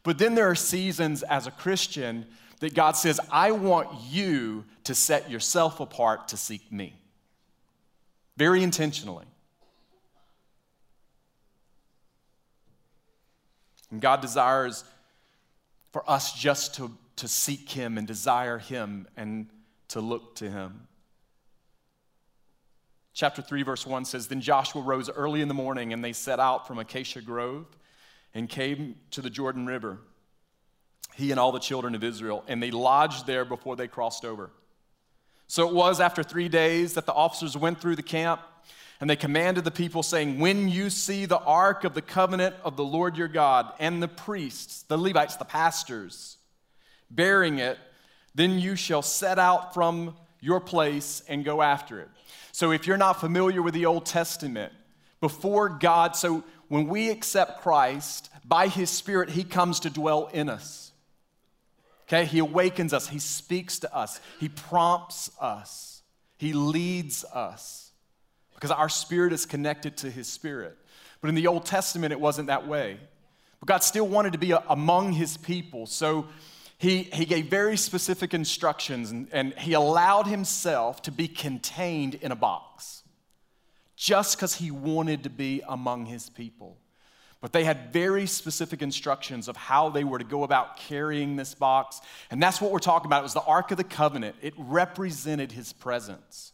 But 0.02 0.18
then 0.18 0.34
there 0.34 0.50
are 0.50 0.56
seasons 0.56 1.22
as 1.22 1.46
a 1.46 1.50
Christian 1.52 2.26
that 2.60 2.74
God 2.74 2.96
says, 2.96 3.20
I 3.30 3.52
want 3.52 3.88
you 4.10 4.64
to 4.84 4.94
set 4.94 5.30
yourself 5.30 5.80
apart 5.80 6.28
to 6.28 6.36
seek 6.36 6.72
me. 6.72 6.98
Very 8.36 8.62
intentionally. 8.62 9.26
And 13.90 14.00
God 14.00 14.20
desires 14.20 14.84
for 15.92 16.08
us 16.10 16.32
just 16.32 16.74
to, 16.76 16.90
to 17.16 17.28
seek 17.28 17.70
Him 17.70 17.98
and 17.98 18.06
desire 18.06 18.58
Him 18.58 19.06
and 19.16 19.46
to 19.88 20.00
look 20.00 20.36
to 20.36 20.50
Him. 20.50 20.88
Chapter 23.12 23.42
3, 23.42 23.62
verse 23.62 23.86
1 23.86 24.06
says 24.06 24.26
Then 24.26 24.40
Joshua 24.40 24.82
rose 24.82 25.08
early 25.08 25.40
in 25.40 25.48
the 25.48 25.54
morning, 25.54 25.92
and 25.92 26.02
they 26.02 26.12
set 26.12 26.40
out 26.40 26.66
from 26.66 26.78
Acacia 26.78 27.20
Grove 27.20 27.66
and 28.34 28.48
came 28.48 28.96
to 29.12 29.22
the 29.22 29.30
Jordan 29.30 29.66
River, 29.66 29.98
he 31.14 31.30
and 31.30 31.38
all 31.38 31.52
the 31.52 31.60
children 31.60 31.94
of 31.94 32.02
Israel, 32.02 32.44
and 32.48 32.62
they 32.62 32.70
lodged 32.70 33.26
there 33.26 33.44
before 33.44 33.76
they 33.76 33.86
crossed 33.86 34.24
over. 34.24 34.50
So 35.46 35.68
it 35.68 35.74
was 35.74 36.00
after 36.00 36.22
three 36.22 36.48
days 36.48 36.94
that 36.94 37.06
the 37.06 37.12
officers 37.12 37.56
went 37.56 37.80
through 37.80 37.96
the 37.96 38.02
camp, 38.02 38.40
and 39.00 39.08
they 39.08 39.16
commanded 39.16 39.64
the 39.64 39.70
people, 39.70 40.02
saying, 40.02 40.38
When 40.38 40.68
you 40.68 40.90
see 40.90 41.26
the 41.26 41.38
ark 41.38 41.84
of 41.84 41.94
the 41.94 42.02
covenant 42.02 42.56
of 42.64 42.76
the 42.76 42.84
Lord 42.84 43.16
your 43.16 43.28
God, 43.28 43.72
and 43.78 44.02
the 44.02 44.08
priests, 44.08 44.82
the 44.82 44.96
Levites, 44.96 45.36
the 45.36 45.44
pastors, 45.44 46.38
bearing 47.10 47.58
it, 47.58 47.78
then 48.34 48.58
you 48.58 48.74
shall 48.74 49.02
set 49.02 49.38
out 49.38 49.74
from 49.74 50.16
your 50.40 50.60
place 50.60 51.22
and 51.28 51.44
go 51.44 51.62
after 51.62 52.00
it. 52.00 52.08
So 52.52 52.72
if 52.72 52.86
you're 52.86 52.96
not 52.96 53.20
familiar 53.20 53.62
with 53.62 53.74
the 53.74 53.86
Old 53.86 54.06
Testament, 54.06 54.72
before 55.20 55.68
God, 55.68 56.16
so 56.16 56.44
when 56.68 56.86
we 56.86 57.10
accept 57.10 57.62
Christ, 57.62 58.30
by 58.44 58.68
his 58.68 58.90
Spirit, 58.90 59.30
he 59.30 59.44
comes 59.44 59.80
to 59.80 59.90
dwell 59.90 60.28
in 60.32 60.48
us. 60.48 60.92
Okay? 62.08 62.24
He 62.24 62.38
awakens 62.38 62.92
us, 62.92 63.08
he 63.08 63.18
speaks 63.18 63.78
to 63.80 63.94
us, 63.94 64.20
he 64.38 64.48
prompts 64.48 65.30
us, 65.40 66.02
he 66.36 66.52
leads 66.52 67.24
us 67.24 67.92
because 68.54 68.70
our 68.70 68.88
spirit 68.88 69.32
is 69.32 69.46
connected 69.46 69.96
to 69.98 70.10
his 70.10 70.26
spirit. 70.26 70.76
But 71.20 71.28
in 71.28 71.34
the 71.34 71.46
Old 71.46 71.66
Testament, 71.66 72.12
it 72.12 72.20
wasn't 72.20 72.48
that 72.48 72.66
way. 72.66 72.98
But 73.60 73.68
God 73.68 73.82
still 73.82 74.06
wanted 74.06 74.32
to 74.32 74.38
be 74.38 74.54
among 74.68 75.12
his 75.12 75.36
people. 75.36 75.86
So 75.86 76.26
he, 76.78 77.04
he 77.04 77.24
gave 77.24 77.46
very 77.46 77.76
specific 77.76 78.34
instructions 78.34 79.10
and, 79.10 79.28
and 79.32 79.54
he 79.58 79.72
allowed 79.72 80.26
himself 80.26 81.02
to 81.02 81.12
be 81.12 81.28
contained 81.28 82.14
in 82.16 82.32
a 82.32 82.36
box 82.36 83.03
just 83.96 84.36
because 84.36 84.54
he 84.54 84.70
wanted 84.70 85.22
to 85.24 85.30
be 85.30 85.62
among 85.68 86.06
his 86.06 86.28
people. 86.30 86.78
But 87.44 87.52
they 87.52 87.64
had 87.64 87.92
very 87.92 88.26
specific 88.26 88.80
instructions 88.80 89.48
of 89.48 89.56
how 89.56 89.90
they 89.90 90.02
were 90.02 90.18
to 90.18 90.24
go 90.24 90.44
about 90.44 90.78
carrying 90.78 91.36
this 91.36 91.54
box. 91.54 92.00
And 92.30 92.42
that's 92.42 92.58
what 92.58 92.70
we're 92.70 92.78
talking 92.78 93.06
about. 93.06 93.20
It 93.20 93.24
was 93.24 93.34
the 93.34 93.42
Ark 93.42 93.70
of 93.70 93.76
the 93.76 93.84
Covenant, 93.84 94.36
it 94.40 94.54
represented 94.56 95.52
his 95.52 95.72
presence. 95.72 96.52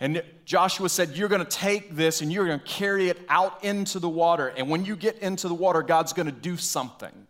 And 0.00 0.22
Joshua 0.46 0.88
said, 0.88 1.10
You're 1.10 1.28
going 1.28 1.44
to 1.44 1.50
take 1.50 1.94
this 1.94 2.22
and 2.22 2.32
you're 2.32 2.46
going 2.46 2.60
to 2.60 2.64
carry 2.64 3.10
it 3.10 3.20
out 3.28 3.62
into 3.62 3.98
the 3.98 4.08
water. 4.08 4.48
And 4.56 4.70
when 4.70 4.86
you 4.86 4.96
get 4.96 5.18
into 5.18 5.48
the 5.48 5.54
water, 5.54 5.82
God's 5.82 6.14
going 6.14 6.26
to 6.26 6.32
do 6.32 6.56
something. 6.56 7.26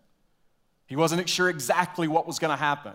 He 0.86 0.94
wasn't 0.94 1.28
sure 1.28 1.48
exactly 1.48 2.06
what 2.06 2.24
was 2.24 2.38
going 2.38 2.52
to 2.52 2.56
happen. 2.56 2.94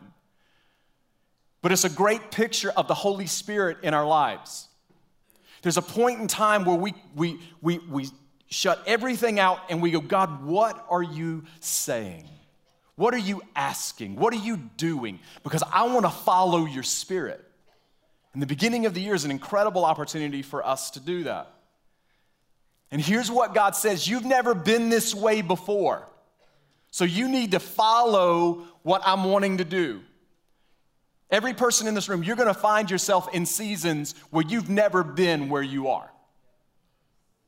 But 1.62 1.74
it's 1.74 1.84
a 1.84 1.90
great 1.90 2.32
picture 2.32 2.72
of 2.72 2.88
the 2.88 2.94
Holy 2.94 3.28
Spirit 3.28 3.80
in 3.84 3.94
our 3.94 4.08
lives. 4.08 4.69
There's 5.62 5.78
a 5.78 5.82
point 5.82 6.20
in 6.20 6.28
time 6.28 6.66
where 6.66 6.76
we, 6.76 6.94
we, 7.16 7.40
we, 7.62 7.80
we 7.80 8.10
shut 8.50 8.82
everything 8.86 9.40
out 9.40 9.60
and 9.70 9.82
we 9.82 9.92
go, 9.92 10.00
God, 10.00 10.44
what 10.44 10.86
are 10.90 11.04
you 11.04 11.44
saying? 11.60 12.28
What 12.96 13.14
are 13.14 13.20
you 13.20 13.42
asking? 13.56 14.16
What 14.16 14.34
are 14.34 14.38
you 14.38 14.58
doing? 14.78 15.20
Because 15.44 15.64
I 15.72 15.84
want 15.84 16.06
to 16.06 16.10
follow 16.12 16.66
your 16.66 16.84
spirit. 16.84 17.44
And 18.34 18.42
the 18.42 18.48
beginning 18.48 18.86
of 18.86 18.94
the 18.94 19.02
year 19.02 19.16
is 19.16 19.26
an 19.26 19.32
incredible 19.32 19.86
opportunity 19.86 20.42
for 20.42 20.66
us 20.66 20.92
to 20.92 21.00
do 21.00 21.24
that. 21.24 21.52
And 22.92 23.02
here's 23.02 23.32
what 23.32 23.54
God 23.54 23.76
says 23.76 24.08
You've 24.08 24.26
never 24.26 24.54
been 24.54 24.90
this 24.90 25.14
way 25.16 25.42
before. 25.42 26.08
So 26.92 27.06
you 27.06 27.28
need 27.28 27.52
to 27.52 27.60
follow 27.60 28.66
what 28.82 29.02
I'm 29.06 29.26
wanting 29.26 29.58
to 29.58 29.64
do. 29.64 30.02
Every 31.32 31.54
person 31.54 31.88
in 31.88 31.94
this 31.94 32.10
room, 32.10 32.24
you're 32.24 32.36
going 32.36 32.48
to 32.48 32.60
find 32.60 32.90
yourself 32.90 33.34
in 33.34 33.46
seasons 33.46 34.16
where 34.32 34.44
you've 34.46 34.70
never 34.70 35.04
been 35.04 35.50
where 35.50 35.62
you 35.62 35.90
are. 35.90 36.10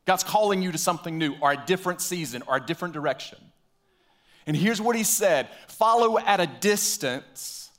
God's 0.05 0.23
calling 0.23 0.61
you 0.61 0.71
to 0.71 0.77
something 0.77 1.17
new 1.17 1.35
or 1.41 1.53
a 1.53 1.63
different 1.65 2.01
season 2.01 2.43
or 2.47 2.57
a 2.57 2.59
different 2.59 2.93
direction. 2.93 3.39
And 4.45 4.55
here's 4.55 4.81
what 4.81 4.95
he 4.95 5.03
said 5.03 5.47
follow 5.67 6.17
at 6.19 6.39
a 6.39 6.47
distance 6.47 7.71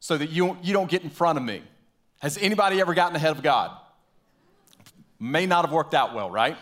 so 0.00 0.16
that 0.16 0.30
you, 0.30 0.56
you 0.62 0.72
don't 0.72 0.90
get 0.90 1.02
in 1.02 1.10
front 1.10 1.38
of 1.38 1.44
me. 1.44 1.62
Has 2.20 2.38
anybody 2.38 2.80
ever 2.80 2.94
gotten 2.94 3.14
ahead 3.16 3.32
of 3.32 3.42
God? 3.42 3.76
May 5.18 5.46
not 5.46 5.64
have 5.64 5.72
worked 5.72 5.94
out 5.94 6.14
well, 6.14 6.30
right? 6.30 6.56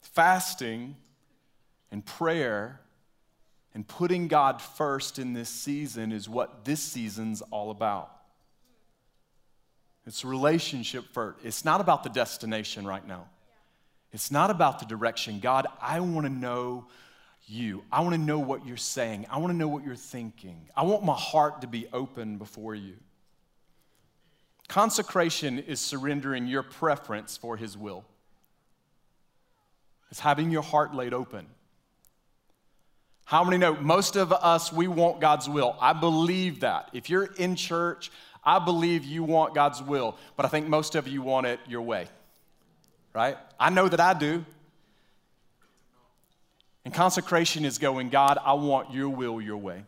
Fasting 0.00 0.96
and 1.90 2.04
prayer 2.04 2.80
and 3.76 3.86
putting 3.86 4.26
God 4.26 4.62
first 4.62 5.18
in 5.18 5.34
this 5.34 5.50
season 5.50 6.10
is 6.10 6.30
what 6.30 6.64
this 6.64 6.80
season's 6.80 7.42
all 7.50 7.70
about. 7.70 8.10
It's 10.06 10.24
relationship 10.24 11.04
first. 11.12 11.40
It's 11.44 11.62
not 11.62 11.82
about 11.82 12.02
the 12.02 12.08
destination 12.08 12.86
right 12.86 13.06
now. 13.06 13.28
It's 14.14 14.30
not 14.30 14.48
about 14.48 14.78
the 14.78 14.86
direction. 14.86 15.40
God, 15.40 15.66
I 15.78 16.00
want 16.00 16.24
to 16.24 16.32
know 16.32 16.86
you. 17.46 17.84
I 17.92 18.00
want 18.00 18.14
to 18.14 18.20
know 18.20 18.38
what 18.38 18.66
you're 18.66 18.78
saying. 18.78 19.26
I 19.28 19.36
want 19.40 19.52
to 19.52 19.56
know 19.58 19.68
what 19.68 19.84
you're 19.84 19.94
thinking. 19.94 20.70
I 20.74 20.84
want 20.84 21.04
my 21.04 21.12
heart 21.12 21.60
to 21.60 21.66
be 21.66 21.86
open 21.92 22.38
before 22.38 22.74
you. 22.74 22.94
Consecration 24.68 25.58
is 25.58 25.80
surrendering 25.80 26.46
your 26.46 26.62
preference 26.62 27.36
for 27.36 27.58
His 27.58 27.76
will, 27.76 28.06
it's 30.10 30.20
having 30.20 30.50
your 30.50 30.62
heart 30.62 30.94
laid 30.94 31.12
open. 31.12 31.46
How 33.26 33.42
many 33.42 33.58
know 33.58 33.74
most 33.74 34.14
of 34.14 34.32
us, 34.32 34.72
we 34.72 34.86
want 34.86 35.20
God's 35.20 35.48
will? 35.48 35.76
I 35.80 35.92
believe 35.92 36.60
that. 36.60 36.88
If 36.92 37.10
you're 37.10 37.24
in 37.24 37.56
church, 37.56 38.12
I 38.44 38.60
believe 38.60 39.04
you 39.04 39.24
want 39.24 39.52
God's 39.52 39.82
will, 39.82 40.16
but 40.36 40.46
I 40.46 40.48
think 40.48 40.68
most 40.68 40.94
of 40.94 41.08
you 41.08 41.22
want 41.22 41.48
it 41.48 41.58
your 41.66 41.82
way, 41.82 42.06
right? 43.12 43.36
I 43.58 43.70
know 43.70 43.88
that 43.88 43.98
I 43.98 44.14
do. 44.14 44.44
And 46.84 46.94
consecration 46.94 47.64
is 47.64 47.78
going, 47.78 48.10
God, 48.10 48.38
I 48.44 48.52
want 48.52 48.92
your 48.92 49.08
will 49.08 49.40
your 49.40 49.56
way. 49.56 49.82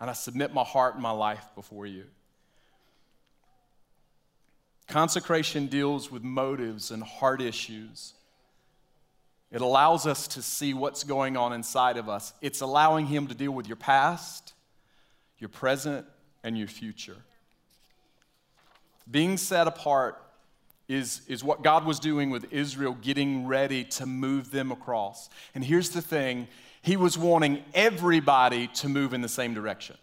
And 0.00 0.10
I 0.10 0.12
submit 0.12 0.52
my 0.52 0.64
heart 0.64 0.94
and 0.94 1.02
my 1.02 1.12
life 1.12 1.44
before 1.54 1.86
you. 1.86 2.06
Consecration 4.88 5.68
deals 5.68 6.10
with 6.10 6.24
motives 6.24 6.90
and 6.90 7.04
heart 7.04 7.40
issues. 7.40 8.14
It 9.50 9.62
allows 9.62 10.06
us 10.06 10.28
to 10.28 10.42
see 10.42 10.74
what's 10.74 11.04
going 11.04 11.36
on 11.36 11.52
inside 11.52 11.96
of 11.96 12.08
us. 12.08 12.32
It's 12.42 12.60
allowing 12.60 13.06
Him 13.06 13.28
to 13.28 13.34
deal 13.34 13.52
with 13.52 13.66
your 13.66 13.76
past, 13.76 14.52
your 15.38 15.48
present, 15.48 16.06
and 16.44 16.58
your 16.58 16.68
future. 16.68 17.16
Being 19.10 19.38
set 19.38 19.66
apart 19.66 20.22
is, 20.86 21.22
is 21.28 21.42
what 21.42 21.62
God 21.62 21.86
was 21.86 21.98
doing 21.98 22.30
with 22.30 22.52
Israel, 22.52 22.96
getting 23.00 23.46
ready 23.46 23.84
to 23.84 24.06
move 24.06 24.50
them 24.50 24.70
across. 24.70 25.30
And 25.54 25.64
here's 25.64 25.90
the 25.90 26.02
thing 26.02 26.48
He 26.82 26.96
was 26.96 27.16
wanting 27.16 27.64
everybody 27.72 28.68
to 28.68 28.88
move 28.88 29.14
in 29.14 29.22
the 29.22 29.28
same 29.28 29.54
direction. 29.54 29.96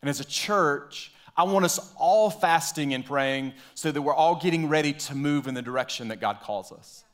And 0.00 0.08
as 0.08 0.20
a 0.20 0.24
church, 0.24 1.12
I 1.36 1.44
want 1.44 1.64
us 1.64 1.92
all 1.96 2.30
fasting 2.30 2.94
and 2.94 3.04
praying 3.04 3.54
so 3.74 3.90
that 3.90 4.02
we're 4.02 4.14
all 4.14 4.36
getting 4.36 4.68
ready 4.68 4.92
to 4.92 5.14
move 5.14 5.46
in 5.46 5.54
the 5.54 5.62
direction 5.62 6.08
that 6.08 6.20
God 6.20 6.40
calls 6.40 6.70
us. 6.72 7.04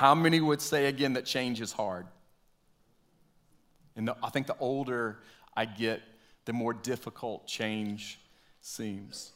How 0.00 0.14
many 0.14 0.40
would 0.40 0.62
say 0.62 0.86
again 0.86 1.12
that 1.12 1.26
change 1.26 1.60
is 1.60 1.72
hard? 1.72 2.06
And 3.96 4.08
the, 4.08 4.16
I 4.22 4.30
think 4.30 4.46
the 4.46 4.56
older 4.58 5.18
I 5.54 5.66
get, 5.66 6.00
the 6.46 6.54
more 6.54 6.72
difficult 6.72 7.46
change 7.46 8.18
seems. 8.62 9.32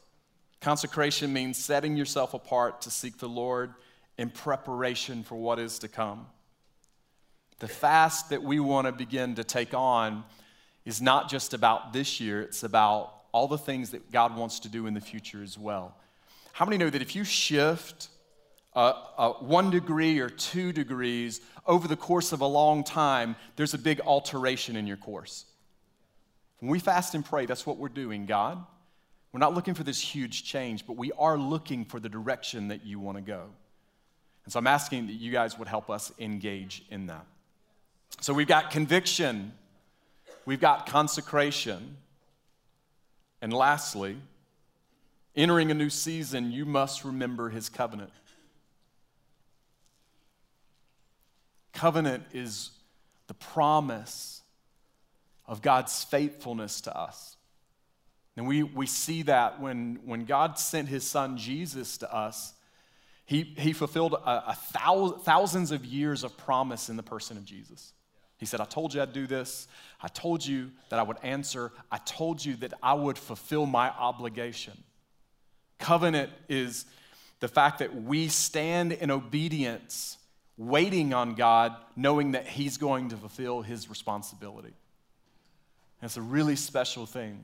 Consecration 0.63 1.35
means 1.35 1.63
setting 1.63 1.99
yourself 1.99 2.33
apart 2.33 2.81
to 2.81 2.91
seek 2.91 3.19
the 3.19 3.29
Lord 3.29 3.75
in 4.17 4.31
preparation 4.31 5.23
for 5.23 5.35
what 5.35 5.59
is 5.59 5.79
to 5.81 5.89
come. 5.89 6.29
The 7.59 7.69
fast 7.69 8.31
that 8.31 8.43
we 8.43 8.59
want 8.59 8.87
to 8.87 8.93
begin 8.93 9.35
to 9.35 9.45
take 9.45 9.75
on 9.75 10.25
is 10.87 11.03
not 11.03 11.29
just 11.29 11.53
about 11.53 11.93
this 11.93 12.21
year, 12.21 12.41
it's 12.41 12.63
about 12.63 13.13
all 13.33 13.49
the 13.49 13.59
things 13.59 13.91
that 13.91 14.11
God 14.11 14.35
wants 14.35 14.61
to 14.61 14.71
do 14.71 14.87
in 14.87 14.95
the 14.95 15.03
future 15.03 15.43
as 15.43 15.59
well. 15.59 15.95
How 16.55 16.65
many 16.65 16.79
know 16.79 16.89
that 16.89 17.03
if 17.03 17.15
you 17.15 17.23
shift 17.23 18.09
uh, 18.75 18.93
uh, 19.17 19.33
one 19.35 19.71
degree 19.71 20.19
or 20.19 20.29
two 20.29 20.73
degrees 20.73 21.41
over 21.67 21.87
the 21.89 21.97
course 21.97 22.33
of 22.33 22.41
a 22.41 22.47
long 22.47 22.85
time, 22.85 23.37
there's 23.57 23.75
a 23.75 23.79
big 23.79 24.01
alteration 24.01 24.77
in 24.77 24.87
your 24.87 24.97
course? 24.97 25.47
When 26.59 26.71
we 26.71 26.79
fast 26.79 27.15
and 27.15 27.25
pray, 27.25 27.47
that's 27.47 27.67
what 27.67 27.77
we're 27.77 27.89
doing, 27.89 28.27
God. 28.27 28.65
We're 29.33 29.41
not 29.41 29.55
looking 29.55 29.75
for 29.75 29.83
this 29.83 30.01
huge 30.01 30.45
change, 30.45 30.87
but 30.87 30.97
we 30.97 31.13
are 31.19 31.37
looking 31.37 31.85
for 31.85 31.99
the 31.99 32.09
direction 32.09 32.69
that 32.69 32.87
you 32.87 33.01
want 33.01 33.19
to 33.19 33.23
go. 33.23 33.43
And 34.45 34.53
so 34.53 34.59
I'm 34.59 34.67
asking 34.67 35.09
that 35.09 35.15
you 35.15 35.33
guys 35.33 35.59
would 35.59 35.69
help 35.69 35.91
us 35.91 36.13
engage 36.19 36.85
in 36.91 37.07
that. 37.07 37.27
So 38.21 38.33
we've 38.33 38.47
got 38.47 38.71
conviction, 38.71 39.53
we've 40.47 40.61
got 40.61 40.87
consecration, 40.87 41.97
and 43.43 43.53
lastly, 43.53 44.17
entering 45.35 45.71
a 45.71 45.75
new 45.75 45.91
season, 45.91 46.53
you 46.53 46.65
must 46.65 47.05
remember 47.05 47.51
his 47.51 47.69
covenant. 47.69 48.11
Covenant 51.75 52.25
is 52.33 52.71
the 53.27 53.35
promise 53.35 54.43
of 55.47 55.61
God's 55.61 56.05
faithfulness 56.05 56.81
to 56.83 56.97
us. 56.97 57.37
And 58.37 58.47
we, 58.47 58.63
we 58.63 58.87
see 58.87 59.23
that 59.23 59.61
when, 59.61 60.01
when 60.05 60.25
God 60.25 60.59
sent 60.59 60.89
his 60.89 61.05
son 61.05 61.37
Jesus 61.37 61.99
to 61.99 62.13
us, 62.13 62.55
he, 63.27 63.55
he 63.57 63.73
fulfilled 63.73 64.15
a, 64.15 64.45
a 64.49 64.59
thousand, 64.73 65.21
thousands 65.21 65.71
of 65.71 65.85
years 65.85 66.25
of 66.25 66.37
promise 66.37 66.89
in 66.89 66.97
the 66.97 67.03
person 67.03 67.37
of 67.37 67.45
Jesus. 67.45 67.93
He 68.39 68.47
said, 68.47 68.61
I 68.61 68.65
told 68.65 68.93
you 68.93 69.01
I'd 69.01 69.13
do 69.13 69.27
this. 69.27 69.69
I 70.01 70.09
told 70.09 70.45
you 70.45 70.73
that 70.91 70.99
I 70.99 71.03
would 71.03 71.19
answer. 71.23 71.73
I 71.91 71.99
told 71.99 72.45
you 72.45 72.57
that 72.57 72.75
I 72.83 72.95
would 72.95 73.17
fulfill 73.17 73.67
my 73.67 73.89
obligation. 73.91 74.75
Covenant 75.79 76.31
is 76.49 76.85
the 77.41 77.49
fact 77.49 77.79
that 77.79 77.95
we 77.95 78.29
stand 78.29 78.93
in 78.93 79.11
obedience, 79.11 80.19
waiting 80.57 81.13
on 81.13 81.35
God, 81.35 81.75
knowing 81.97 82.33
that 82.33 82.47
He's 82.47 82.77
going 82.77 83.11
to 83.11 83.17
fulfill 83.17 83.63
His 83.63 83.89
responsibility. 83.89 84.75
And 86.01 86.09
it's 86.09 86.17
a 86.17 86.23
really 86.23 86.57
special 86.57 87.07
thing. 87.07 87.41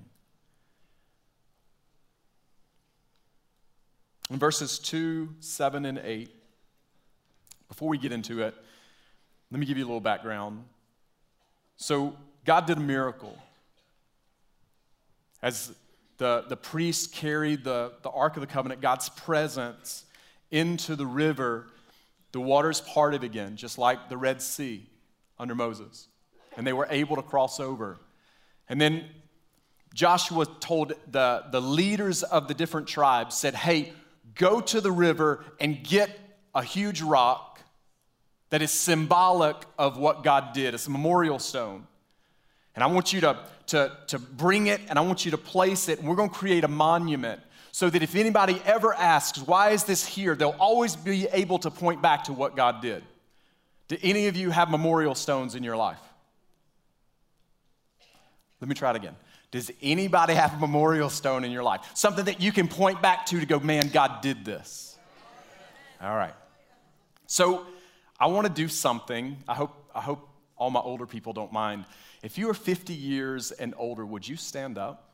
In 4.31 4.38
verses 4.38 4.79
2, 4.79 5.29
7, 5.40 5.85
and 5.85 5.99
8, 5.99 6.31
before 7.68 7.88
we 7.88 7.99
get 7.99 8.12
into 8.12 8.42
it, 8.42 8.55
let 9.51 9.59
me 9.59 9.66
give 9.66 9.77
you 9.77 9.85
a 9.85 9.87
little 9.87 10.01
background. 10.01 10.64
So, 11.77 12.16
God 12.44 12.66
did 12.66 12.77
a 12.77 12.81
miracle. 12.81 13.37
As 15.42 15.73
the, 16.18 16.44
the 16.49 16.57
priest 16.57 17.12
carried 17.12 17.64
the, 17.64 17.92
the 18.03 18.11
Ark 18.11 18.37
of 18.37 18.42
the 18.42 18.46
Covenant, 18.46 18.81
God's 18.81 19.09
presence, 19.09 20.05
into 20.51 20.94
the 20.94 21.07
river, 21.07 21.66
the 22.33 22.40
waters 22.40 22.81
parted 22.81 23.25
again, 23.25 23.57
just 23.57 23.79
like 23.79 24.09
the 24.09 24.16
Red 24.16 24.40
Sea 24.40 24.88
under 25.38 25.55
Moses. 25.55 26.09
And 26.57 26.66
they 26.66 26.73
were 26.73 26.87
able 26.90 27.16
to 27.16 27.23
cross 27.23 27.61
over. 27.61 27.99
And 28.69 28.81
then 28.81 29.05
Joshua 29.95 30.47
told 30.61 30.93
the, 31.11 31.45
the 31.51 31.61
leaders 31.61 32.23
of 32.23 32.49
the 32.49 32.55
different 32.55 32.87
tribes, 32.87 33.37
said, 33.37 33.55
Hey, 33.55 33.93
go 34.35 34.61
to 34.61 34.81
the 34.81 34.93
river 34.93 35.45
and 35.59 35.83
get 35.83 36.11
a 36.55 36.62
huge 36.62 37.03
rock 37.03 37.61
that 38.51 38.62
is 38.62 38.71
symbolic 38.71 39.57
of 39.79 39.97
what 39.97 40.23
God 40.23 40.53
did. 40.53 40.75
It's 40.75 40.87
a 40.87 40.90
memorial 40.90 41.38
stone. 41.38 41.87
And 42.75 42.85
I 42.85 42.87
want 42.87 43.12
you 43.12 43.21
to, 43.23 43.38
to, 43.69 43.97
to 44.09 44.19
bring 44.19 44.69
it 44.69 44.81
and 44.88 44.99
I 44.99 45.03
want 45.03 45.25
you 45.25 45.33
to 45.33 45.38
place 45.38 45.88
it, 45.88 45.99
and 45.99 46.09
we're 46.09 46.16
going 46.16 46.31
to 46.31 46.35
create 46.35 46.64
a 46.64 46.69
monument 46.69 47.40
so 47.72 47.88
that 47.90 48.02
if 48.02 48.14
anybody 48.14 48.61
ever 48.64 48.94
asks, 48.94 49.38
why 49.38 49.70
is 49.70 49.85
this 49.85 50.04
here, 50.06 50.35
they'll 50.35 50.56
always 50.59 50.96
be 50.96 51.26
able 51.33 51.59
to 51.61 51.70
point 51.70 52.02
back 52.02 52.24
to 52.24 52.33
what 52.33 52.56
God 52.56 52.83
did. 52.83 53.02
Do 53.88 53.96
any 54.02 54.26
of 54.26 54.37
you 54.37 54.50
have 54.50 54.70
memorial 54.70 55.14
stones 55.14 55.54
in 55.54 55.62
your 55.62 55.76
life? 55.76 56.00
Let 58.61 58.68
me 58.68 58.74
try 58.74 58.90
it 58.90 58.96
again. 58.96 59.16
Does 59.50 59.70
anybody 59.83 60.35
have 60.35 60.54
a 60.54 60.59
memorial 60.59 61.11
stone 61.11 61.44
in 61.44 61.50
your 61.50 61.62
life? 61.62 61.80
Something 61.94 62.26
that 62.26 62.40
you 62.40 62.52
can 62.52 62.68
point 62.68 63.02
back 63.02 63.26
to 63.26 63.40
to 63.40 63.46
go, 63.46 63.59
man, 63.59 63.88
God 63.88 64.20
did 64.20 64.44
this. 64.44 64.96
All 66.00 66.14
right. 66.14 66.35
So 67.26 67.66
I 68.18 68.26
want 68.26 68.46
to 68.46 68.52
do 68.52 68.68
something. 68.68 69.37
I 69.48 69.54
hope, 69.54 69.90
I 69.94 70.00
hope 70.00 70.28
all 70.56 70.70
my 70.70 70.80
older 70.80 71.06
people 71.06 71.33
don't 71.33 71.52
mind. 71.52 71.85
If 72.22 72.38
you 72.38 72.48
are 72.50 72.54
50 72.54 72.92
years 72.92 73.50
and 73.50 73.74
older, 73.76 74.04
would 74.04 74.28
you 74.28 74.37
stand 74.37 74.78
up? 74.78 75.10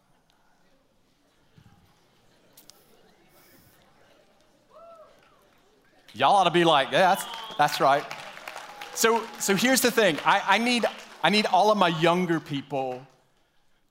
Y'all 6.17 6.37
ought 6.37 6.45
to 6.45 6.51
be 6.51 6.65
like, 6.65 6.91
yeah, 6.93 7.15
that's, 7.15 7.25
that's 7.59 7.81
right. 7.81 8.03
So, 8.95 9.23
so 9.39 9.55
here's 9.55 9.83
the 9.83 9.91
thing 9.91 10.19
I, 10.25 10.43
I, 10.47 10.59
need, 10.59 10.87
I 11.23 11.29
need 11.29 11.45
all 11.47 11.71
of 11.71 11.77
my 11.77 11.89
younger 11.89 12.41
people 12.41 13.07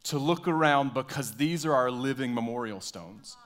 to 0.06 0.18
look 0.18 0.48
around 0.48 0.96
because 0.96 1.34
these 1.34 1.66
are 1.66 1.74
our 1.74 1.92
living 1.92 2.34
memorial 2.34 2.82
stones. 2.82 3.38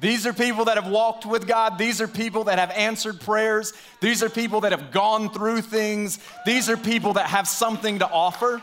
These 0.00 0.26
are 0.26 0.32
people 0.32 0.66
that 0.66 0.76
have 0.76 0.90
walked 0.90 1.24
with 1.24 1.46
God. 1.46 1.78
These 1.78 2.00
are 2.00 2.08
people 2.08 2.44
that 2.44 2.58
have 2.58 2.70
answered 2.72 3.20
prayers. 3.20 3.72
These 4.00 4.22
are 4.22 4.28
people 4.28 4.60
that 4.62 4.72
have 4.72 4.90
gone 4.90 5.30
through 5.30 5.62
things. 5.62 6.18
These 6.44 6.68
are 6.68 6.76
people 6.76 7.14
that 7.14 7.26
have 7.26 7.48
something 7.48 8.00
to 8.00 8.10
offer. 8.10 8.60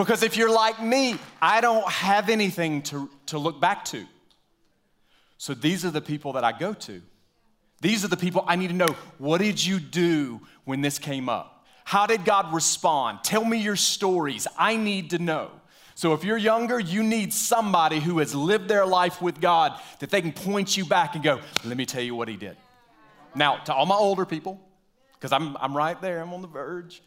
Because 0.00 0.22
if 0.22 0.38
you're 0.38 0.50
like 0.50 0.82
me, 0.82 1.16
I 1.42 1.60
don't 1.60 1.86
have 1.86 2.30
anything 2.30 2.80
to, 2.84 3.10
to 3.26 3.36
look 3.36 3.60
back 3.60 3.84
to. 3.86 4.06
So 5.36 5.52
these 5.52 5.84
are 5.84 5.90
the 5.90 6.00
people 6.00 6.32
that 6.32 6.42
I 6.42 6.52
go 6.52 6.72
to. 6.72 7.02
These 7.82 8.02
are 8.02 8.08
the 8.08 8.16
people 8.16 8.42
I 8.46 8.56
need 8.56 8.68
to 8.68 8.74
know. 8.74 8.96
What 9.18 9.42
did 9.42 9.62
you 9.62 9.78
do 9.78 10.40
when 10.64 10.80
this 10.80 10.98
came 10.98 11.28
up? 11.28 11.66
How 11.84 12.06
did 12.06 12.24
God 12.24 12.54
respond? 12.54 13.18
Tell 13.24 13.44
me 13.44 13.58
your 13.58 13.76
stories. 13.76 14.46
I 14.56 14.78
need 14.78 15.10
to 15.10 15.18
know. 15.18 15.50
So 15.96 16.14
if 16.14 16.24
you're 16.24 16.38
younger, 16.38 16.80
you 16.80 17.02
need 17.02 17.34
somebody 17.34 18.00
who 18.00 18.20
has 18.20 18.34
lived 18.34 18.68
their 18.68 18.86
life 18.86 19.20
with 19.20 19.38
God 19.38 19.78
that 19.98 20.08
they 20.08 20.22
can 20.22 20.32
point 20.32 20.78
you 20.78 20.86
back 20.86 21.14
and 21.14 21.22
go, 21.22 21.40
let 21.62 21.76
me 21.76 21.84
tell 21.84 22.02
you 22.02 22.14
what 22.14 22.28
he 22.28 22.36
did. 22.36 22.56
Now, 23.34 23.58
to 23.64 23.74
all 23.74 23.84
my 23.84 23.96
older 23.96 24.24
people, 24.24 24.58
because 25.12 25.30
I'm, 25.30 25.58
I'm 25.58 25.76
right 25.76 26.00
there, 26.00 26.22
I'm 26.22 26.32
on 26.32 26.40
the 26.40 26.48
verge. 26.48 27.02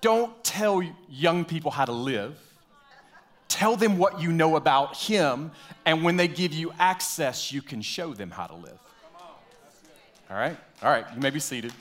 Don't 0.00 0.42
tell 0.42 0.82
young 1.08 1.44
people 1.44 1.70
how 1.70 1.84
to 1.84 1.92
live 1.92 2.38
Tell 3.50 3.76
them 3.76 3.98
what 3.98 4.22
you 4.22 4.32
know 4.32 4.54
about 4.54 4.96
Him, 4.96 5.50
and 5.84 6.04
when 6.04 6.16
they 6.16 6.28
give 6.28 6.54
you 6.54 6.72
access, 6.78 7.52
you 7.52 7.60
can 7.60 7.82
show 7.82 8.14
them 8.14 8.30
how 8.30 8.46
to 8.46 8.54
live. 8.54 8.78
All 10.30 10.36
right? 10.36 10.56
All 10.82 10.90
right, 10.90 11.04
you 11.14 11.20
may 11.20 11.30
be 11.30 11.40
seated. 11.40 11.72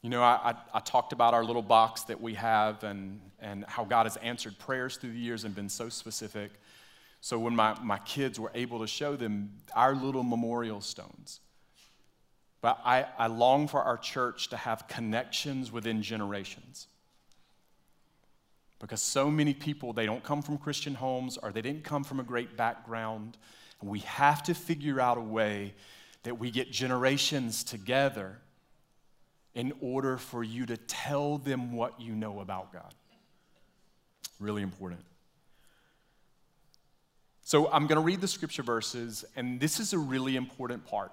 You 0.00 0.08
know, 0.10 0.22
I, 0.22 0.50
I, 0.50 0.54
I, 0.74 0.80
talked 0.80 1.12
about 1.12 1.32
our 1.32 1.44
little 1.44 1.62
box 1.62 2.02
that 2.04 2.20
we 2.20 2.34
have 2.34 2.82
and, 2.84 3.20
and 3.40 3.64
how 3.68 3.84
God 3.84 4.06
has 4.06 4.16
answered 4.16 4.58
prayers 4.58 4.96
through 4.96 5.12
the 5.12 5.18
years 5.18 5.44
and 5.44 5.54
been 5.54 5.68
so 5.68 5.88
specific. 5.88 6.50
So 7.24 7.38
when 7.38 7.56
my, 7.56 7.74
my 7.82 7.96
kids 8.00 8.38
were 8.38 8.50
able 8.54 8.80
to 8.80 8.86
show 8.86 9.16
them 9.16 9.54
our 9.74 9.94
little 9.94 10.22
memorial 10.22 10.82
stones, 10.82 11.40
but 12.60 12.78
I, 12.84 13.06
I 13.16 13.28
long 13.28 13.66
for 13.66 13.80
our 13.80 13.96
church 13.96 14.48
to 14.48 14.58
have 14.58 14.86
connections 14.88 15.72
within 15.72 16.02
generations. 16.02 16.86
Because 18.78 19.00
so 19.00 19.30
many 19.30 19.54
people, 19.54 19.94
they 19.94 20.04
don't 20.04 20.22
come 20.22 20.42
from 20.42 20.58
Christian 20.58 20.96
homes 20.96 21.38
or 21.38 21.50
they 21.50 21.62
didn't 21.62 21.82
come 21.82 22.04
from 22.04 22.20
a 22.20 22.22
great 22.22 22.58
background. 22.58 23.38
And 23.80 23.88
we 23.88 24.00
have 24.00 24.42
to 24.42 24.52
figure 24.52 25.00
out 25.00 25.16
a 25.16 25.22
way 25.22 25.72
that 26.24 26.38
we 26.38 26.50
get 26.50 26.70
generations 26.70 27.64
together 27.64 28.36
in 29.54 29.72
order 29.80 30.18
for 30.18 30.44
you 30.44 30.66
to 30.66 30.76
tell 30.76 31.38
them 31.38 31.72
what 31.72 31.98
you 31.98 32.14
know 32.14 32.40
about 32.40 32.70
God. 32.70 32.92
Really 34.38 34.60
important. 34.60 35.00
So 37.44 37.70
I'm 37.70 37.86
going 37.86 38.00
to 38.00 38.04
read 38.04 38.22
the 38.22 38.28
scripture 38.28 38.62
verses, 38.62 39.22
and 39.36 39.60
this 39.60 39.78
is 39.78 39.92
a 39.92 39.98
really 39.98 40.34
important 40.34 40.86
part 40.86 41.12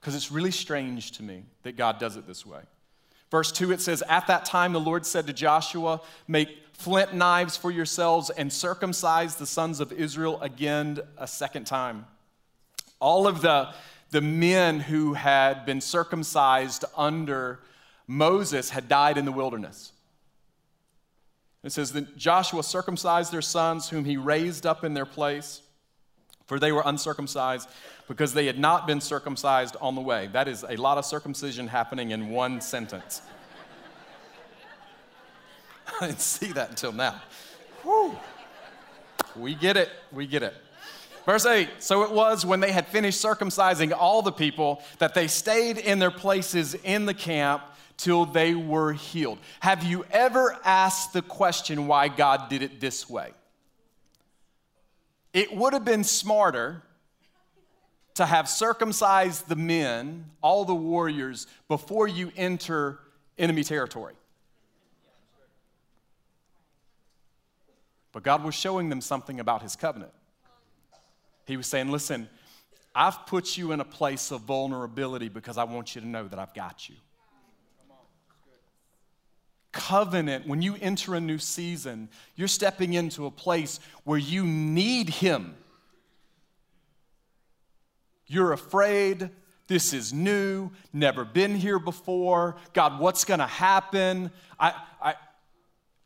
because 0.00 0.14
it's 0.14 0.32
really 0.32 0.50
strange 0.50 1.12
to 1.12 1.22
me 1.22 1.42
that 1.62 1.76
God 1.76 1.98
does 1.98 2.16
it 2.16 2.26
this 2.26 2.46
way. 2.46 2.60
Verse 3.30 3.52
2, 3.52 3.72
it 3.72 3.82
says, 3.82 4.02
At 4.08 4.26
that 4.28 4.46
time 4.46 4.72
the 4.72 4.80
Lord 4.80 5.04
said 5.04 5.26
to 5.26 5.34
Joshua, 5.34 6.00
Make 6.26 6.48
flint 6.72 7.12
knives 7.12 7.54
for 7.54 7.70
yourselves 7.70 8.30
and 8.30 8.50
circumcise 8.50 9.36
the 9.36 9.46
sons 9.46 9.80
of 9.80 9.92
Israel 9.92 10.40
again 10.40 11.00
a 11.18 11.26
second 11.26 11.66
time. 11.66 12.06
All 12.98 13.26
of 13.26 13.42
the, 13.42 13.68
the 14.10 14.22
men 14.22 14.80
who 14.80 15.12
had 15.12 15.66
been 15.66 15.82
circumcised 15.82 16.86
under 16.96 17.60
Moses 18.06 18.70
had 18.70 18.88
died 18.88 19.18
in 19.18 19.26
the 19.26 19.32
wilderness. 19.32 19.92
It 21.64 21.72
says 21.72 21.92
that 21.92 22.16
Joshua 22.16 22.62
circumcised 22.62 23.32
their 23.32 23.42
sons, 23.42 23.88
whom 23.88 24.04
he 24.04 24.16
raised 24.16 24.64
up 24.64 24.84
in 24.84 24.94
their 24.94 25.06
place, 25.06 25.62
for 26.46 26.58
they 26.58 26.72
were 26.72 26.82
uncircumcised 26.84 27.68
because 28.06 28.32
they 28.32 28.46
had 28.46 28.58
not 28.58 28.86
been 28.86 29.00
circumcised 29.00 29.76
on 29.80 29.94
the 29.94 30.00
way. 30.00 30.28
That 30.32 30.48
is 30.48 30.64
a 30.68 30.76
lot 30.76 30.98
of 30.98 31.04
circumcision 31.04 31.68
happening 31.68 32.12
in 32.12 32.30
one 32.30 32.60
sentence. 32.60 33.20
I 36.00 36.06
didn't 36.06 36.20
see 36.20 36.52
that 36.52 36.70
until 36.70 36.92
now. 36.92 37.20
Whew. 37.82 38.16
We 39.36 39.54
get 39.54 39.76
it. 39.76 39.90
We 40.12 40.26
get 40.26 40.42
it. 40.42 40.54
Verse 41.26 41.44
8 41.44 41.68
So 41.80 42.04
it 42.04 42.10
was 42.10 42.46
when 42.46 42.60
they 42.60 42.72
had 42.72 42.86
finished 42.86 43.22
circumcising 43.22 43.92
all 43.92 44.22
the 44.22 44.32
people 44.32 44.82
that 44.98 45.12
they 45.12 45.26
stayed 45.26 45.76
in 45.76 45.98
their 45.98 46.10
places 46.10 46.74
in 46.74 47.04
the 47.04 47.14
camp 47.14 47.62
till 47.98 48.24
they 48.24 48.54
were 48.54 48.94
healed. 48.94 49.38
Have 49.60 49.84
you 49.84 50.06
ever 50.10 50.56
asked 50.64 51.12
the 51.12 51.20
question 51.20 51.86
why 51.86 52.08
God 52.08 52.48
did 52.48 52.62
it 52.62 52.80
this 52.80 53.10
way? 53.10 53.32
It 55.34 55.54
would 55.54 55.74
have 55.74 55.84
been 55.84 56.04
smarter 56.04 56.82
to 58.14 58.24
have 58.24 58.48
circumcised 58.48 59.48
the 59.48 59.56
men, 59.56 60.24
all 60.42 60.64
the 60.64 60.74
warriors, 60.74 61.46
before 61.68 62.08
you 62.08 62.32
enter 62.36 62.98
enemy 63.36 63.62
territory. 63.62 64.14
But 68.12 68.22
God 68.22 68.42
was 68.42 68.54
showing 68.54 68.88
them 68.88 69.00
something 69.00 69.38
about 69.38 69.62
his 69.62 69.76
covenant. 69.76 70.12
He 71.46 71.56
was 71.56 71.66
saying, 71.66 71.90
Listen, 71.90 72.28
I've 72.94 73.26
put 73.26 73.56
you 73.56 73.72
in 73.72 73.80
a 73.80 73.84
place 73.84 74.32
of 74.32 74.40
vulnerability 74.42 75.28
because 75.28 75.58
I 75.58 75.64
want 75.64 75.94
you 75.94 76.00
to 76.00 76.06
know 76.06 76.26
that 76.26 76.38
I've 76.38 76.54
got 76.54 76.88
you. 76.88 76.96
Covenant, 79.78 80.44
when 80.44 80.60
you 80.60 80.76
enter 80.80 81.14
a 81.14 81.20
new 81.20 81.38
season, 81.38 82.08
you're 82.34 82.48
stepping 82.48 82.94
into 82.94 83.26
a 83.26 83.30
place 83.30 83.78
where 84.02 84.18
you 84.18 84.44
need 84.44 85.08
Him. 85.08 85.54
You're 88.26 88.52
afraid, 88.52 89.30
this 89.68 89.92
is 89.92 90.12
new, 90.12 90.72
never 90.92 91.24
been 91.24 91.54
here 91.54 91.78
before. 91.78 92.56
God, 92.72 92.98
what's 92.98 93.24
gonna 93.24 93.46
happen? 93.46 94.32
I, 94.58 94.74
I, 95.00 95.14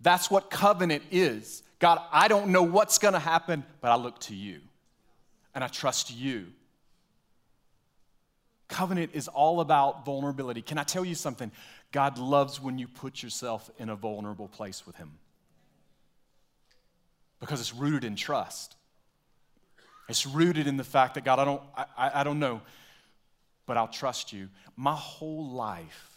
that's 0.02 0.30
what 0.30 0.50
covenant 0.50 1.04
is. 1.10 1.62
God, 1.78 1.98
I 2.12 2.28
don't 2.28 2.48
know 2.48 2.62
what's 2.62 2.98
gonna 2.98 3.18
happen, 3.18 3.64
but 3.80 3.90
I 3.90 3.96
look 3.96 4.18
to 4.20 4.34
you 4.34 4.60
and 5.54 5.64
I 5.64 5.68
trust 5.68 6.14
you. 6.14 6.48
Covenant 8.68 9.12
is 9.14 9.28
all 9.28 9.60
about 9.60 10.04
vulnerability. 10.04 10.60
Can 10.60 10.76
I 10.76 10.84
tell 10.84 11.06
you 11.06 11.14
something? 11.14 11.50
God 11.92 12.18
loves 12.18 12.60
when 12.60 12.78
you 12.78 12.88
put 12.88 13.22
yourself 13.22 13.70
in 13.78 13.88
a 13.88 13.96
vulnerable 13.96 14.48
place 14.48 14.86
with 14.86 14.96
Him 14.96 15.12
because 17.38 17.60
it's 17.60 17.74
rooted 17.74 18.04
in 18.04 18.16
trust. 18.16 18.76
It's 20.08 20.26
rooted 20.26 20.66
in 20.66 20.76
the 20.76 20.84
fact 20.84 21.14
that 21.14 21.24
God, 21.24 21.38
I 21.38 21.44
don't, 21.44 21.62
I, 21.76 22.20
I 22.20 22.24
don't 22.24 22.38
know, 22.38 22.60
but 23.66 23.76
I'll 23.76 23.88
trust 23.88 24.32
you. 24.32 24.48
My 24.76 24.94
whole 24.94 25.48
life, 25.50 26.11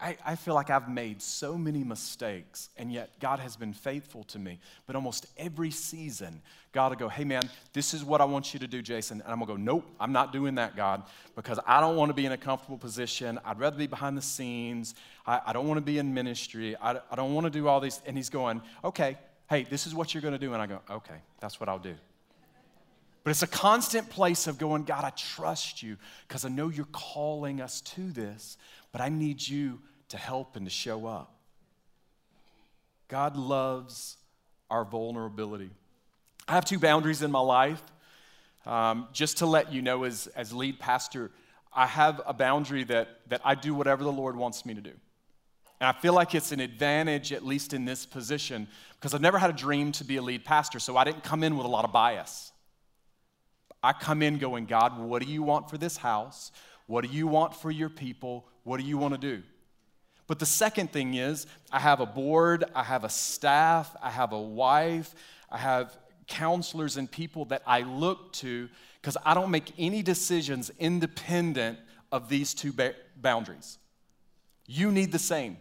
I, 0.00 0.16
I 0.24 0.36
feel 0.36 0.54
like 0.54 0.70
I've 0.70 0.88
made 0.88 1.20
so 1.20 1.58
many 1.58 1.84
mistakes, 1.84 2.70
and 2.78 2.90
yet 2.90 3.10
God 3.20 3.38
has 3.38 3.54
been 3.56 3.74
faithful 3.74 4.24
to 4.24 4.38
me. 4.38 4.58
But 4.86 4.96
almost 4.96 5.26
every 5.36 5.70
season, 5.70 6.40
God 6.72 6.90
will 6.90 6.96
go, 6.96 7.08
Hey, 7.08 7.24
man, 7.24 7.42
this 7.72 7.92
is 7.92 8.02
what 8.02 8.20
I 8.20 8.24
want 8.24 8.54
you 8.54 8.60
to 8.60 8.66
do, 8.66 8.80
Jason. 8.80 9.20
And 9.20 9.30
I'm 9.30 9.38
going 9.38 9.46
to 9.46 9.54
go, 9.54 9.56
Nope, 9.56 9.86
I'm 10.00 10.12
not 10.12 10.32
doing 10.32 10.54
that, 10.54 10.74
God, 10.74 11.02
because 11.36 11.58
I 11.66 11.80
don't 11.80 11.96
want 11.96 12.08
to 12.08 12.14
be 12.14 12.24
in 12.24 12.32
a 12.32 12.38
comfortable 12.38 12.78
position. 12.78 13.38
I'd 13.44 13.58
rather 13.58 13.76
be 13.76 13.86
behind 13.86 14.16
the 14.16 14.22
scenes. 14.22 14.94
I, 15.26 15.40
I 15.46 15.52
don't 15.52 15.68
want 15.68 15.78
to 15.78 15.84
be 15.84 15.98
in 15.98 16.14
ministry. 16.14 16.76
I, 16.76 16.98
I 17.10 17.16
don't 17.16 17.34
want 17.34 17.44
to 17.44 17.50
do 17.50 17.68
all 17.68 17.80
these. 17.80 18.00
And 18.06 18.16
He's 18.16 18.30
going, 18.30 18.62
Okay, 18.82 19.18
hey, 19.50 19.64
this 19.64 19.86
is 19.86 19.94
what 19.94 20.14
you're 20.14 20.22
going 20.22 20.32
to 20.32 20.38
do. 20.38 20.54
And 20.54 20.62
I 20.62 20.66
go, 20.66 20.80
Okay, 20.90 21.16
that's 21.40 21.60
what 21.60 21.68
I'll 21.68 21.78
do. 21.78 21.94
But 23.22 23.32
it's 23.32 23.42
a 23.42 23.46
constant 23.46 24.08
place 24.08 24.46
of 24.46 24.56
going, 24.56 24.84
God, 24.84 25.04
I 25.04 25.10
trust 25.10 25.82
you 25.82 25.98
because 26.26 26.46
I 26.46 26.48
know 26.48 26.70
you're 26.70 26.86
calling 26.90 27.60
us 27.60 27.82
to 27.82 28.10
this, 28.12 28.56
but 28.92 29.02
I 29.02 29.10
need 29.10 29.46
you 29.46 29.78
to 30.10 30.16
help 30.16 30.56
and 30.56 30.66
to 30.66 30.70
show 30.70 31.06
up. 31.06 31.34
God 33.08 33.36
loves 33.36 34.16
our 34.70 34.84
vulnerability. 34.84 35.70
I 36.46 36.52
have 36.52 36.64
two 36.64 36.78
boundaries 36.78 37.22
in 37.22 37.30
my 37.30 37.40
life. 37.40 37.82
Um, 38.66 39.08
just 39.12 39.38
to 39.38 39.46
let 39.46 39.72
you 39.72 39.82
know, 39.82 40.04
as, 40.04 40.26
as 40.36 40.52
lead 40.52 40.78
pastor, 40.78 41.30
I 41.72 41.86
have 41.86 42.20
a 42.26 42.34
boundary 42.34 42.84
that, 42.84 43.08
that 43.28 43.40
I 43.44 43.54
do 43.54 43.74
whatever 43.74 44.04
the 44.04 44.12
Lord 44.12 44.36
wants 44.36 44.66
me 44.66 44.74
to 44.74 44.80
do. 44.80 44.92
And 45.80 45.88
I 45.88 45.92
feel 45.92 46.12
like 46.12 46.34
it's 46.34 46.52
an 46.52 46.60
advantage, 46.60 47.32
at 47.32 47.44
least 47.44 47.72
in 47.72 47.86
this 47.86 48.04
position, 48.04 48.68
because 48.96 49.14
I've 49.14 49.22
never 49.22 49.38
had 49.38 49.48
a 49.48 49.54
dream 49.54 49.92
to 49.92 50.04
be 50.04 50.16
a 50.16 50.22
lead 50.22 50.44
pastor, 50.44 50.78
so 50.78 50.96
I 50.96 51.04
didn't 51.04 51.24
come 51.24 51.42
in 51.42 51.56
with 51.56 51.64
a 51.64 51.70
lot 51.70 51.86
of 51.86 51.92
bias. 51.92 52.52
I 53.82 53.94
come 53.94 54.20
in 54.20 54.36
going, 54.36 54.66
God, 54.66 54.98
what 55.00 55.22
do 55.22 55.28
you 55.28 55.42
want 55.42 55.70
for 55.70 55.78
this 55.78 55.96
house? 55.96 56.52
What 56.86 57.02
do 57.04 57.10
you 57.10 57.26
want 57.26 57.54
for 57.54 57.70
your 57.70 57.88
people? 57.88 58.46
What 58.64 58.78
do 58.78 58.86
you 58.86 58.98
want 58.98 59.14
to 59.14 59.18
do? 59.18 59.42
But 60.30 60.38
the 60.38 60.46
second 60.46 60.92
thing 60.92 61.14
is, 61.14 61.48
I 61.72 61.80
have 61.80 61.98
a 61.98 62.06
board, 62.06 62.62
I 62.72 62.84
have 62.84 63.02
a 63.02 63.08
staff, 63.08 63.96
I 64.00 64.10
have 64.10 64.30
a 64.32 64.40
wife, 64.40 65.12
I 65.50 65.58
have 65.58 65.98
counselors 66.28 66.96
and 66.96 67.10
people 67.10 67.46
that 67.46 67.62
I 67.66 67.80
look 67.80 68.32
to 68.34 68.68
because 69.02 69.16
I 69.24 69.34
don't 69.34 69.50
make 69.50 69.72
any 69.76 70.02
decisions 70.02 70.70
independent 70.78 71.80
of 72.12 72.28
these 72.28 72.54
two 72.54 72.72
ba- 72.72 72.94
boundaries. 73.16 73.78
You 74.68 74.92
need 74.92 75.10
the 75.10 75.18
same. 75.18 75.56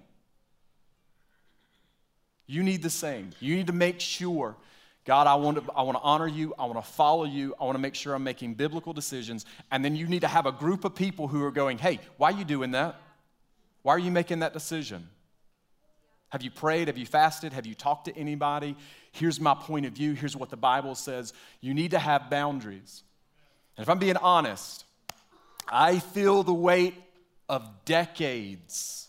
You 2.45 2.61
need 2.61 2.83
the 2.83 2.91
same. 2.91 3.31
You 3.39 3.55
need 3.55 3.65
to 3.65 3.73
make 3.73 3.99
sure, 3.99 4.55
God, 5.03 5.25
I 5.25 5.33
want 5.33 5.65
to, 5.65 5.71
I 5.73 5.81
want 5.81 5.97
to 5.97 6.03
honor 6.03 6.27
you. 6.27 6.53
I 6.59 6.65
want 6.65 6.75
to 6.75 6.91
follow 6.91 7.23
you. 7.23 7.55
I 7.59 7.63
want 7.63 7.75
to 7.75 7.81
make 7.81 7.95
sure 7.95 8.13
I'm 8.13 8.23
making 8.23 8.53
biblical 8.53 8.93
decisions. 8.93 9.47
And 9.71 9.83
then 9.83 9.95
you 9.95 10.05
need 10.05 10.21
to 10.21 10.27
have 10.27 10.45
a 10.45 10.51
group 10.51 10.85
of 10.85 10.93
people 10.93 11.27
who 11.27 11.43
are 11.43 11.49
going, 11.49 11.79
hey, 11.79 11.99
why 12.17 12.31
are 12.31 12.37
you 12.37 12.45
doing 12.45 12.69
that? 12.73 13.01
Why 13.89 13.95
are 13.95 13.97
you 13.97 14.11
making 14.11 14.41
that 14.41 14.53
decision? 14.53 15.09
Have 16.29 16.43
you 16.43 16.51
prayed? 16.51 16.89
Have 16.89 16.97
you 16.99 17.07
fasted? 17.07 17.53
Have 17.53 17.65
you 17.65 17.73
talked 17.73 18.05
to 18.05 18.15
anybody? 18.15 18.75
Here's 19.13 19.39
my 19.39 19.55
point 19.55 19.87
of 19.87 19.93
view. 19.93 20.13
Here's 20.13 20.37
what 20.37 20.51
the 20.51 20.57
Bible 20.57 20.93
says. 20.93 21.33
You 21.59 21.73
need 21.73 21.89
to 21.89 21.97
have 21.97 22.29
boundaries. 22.29 23.01
And 23.75 23.81
if 23.81 23.89
I'm 23.89 23.97
being 23.97 24.15
honest, 24.17 24.85
I 25.67 25.97
feel 25.97 26.43
the 26.43 26.53
weight 26.53 26.93
of 27.49 27.67
decades 27.85 29.07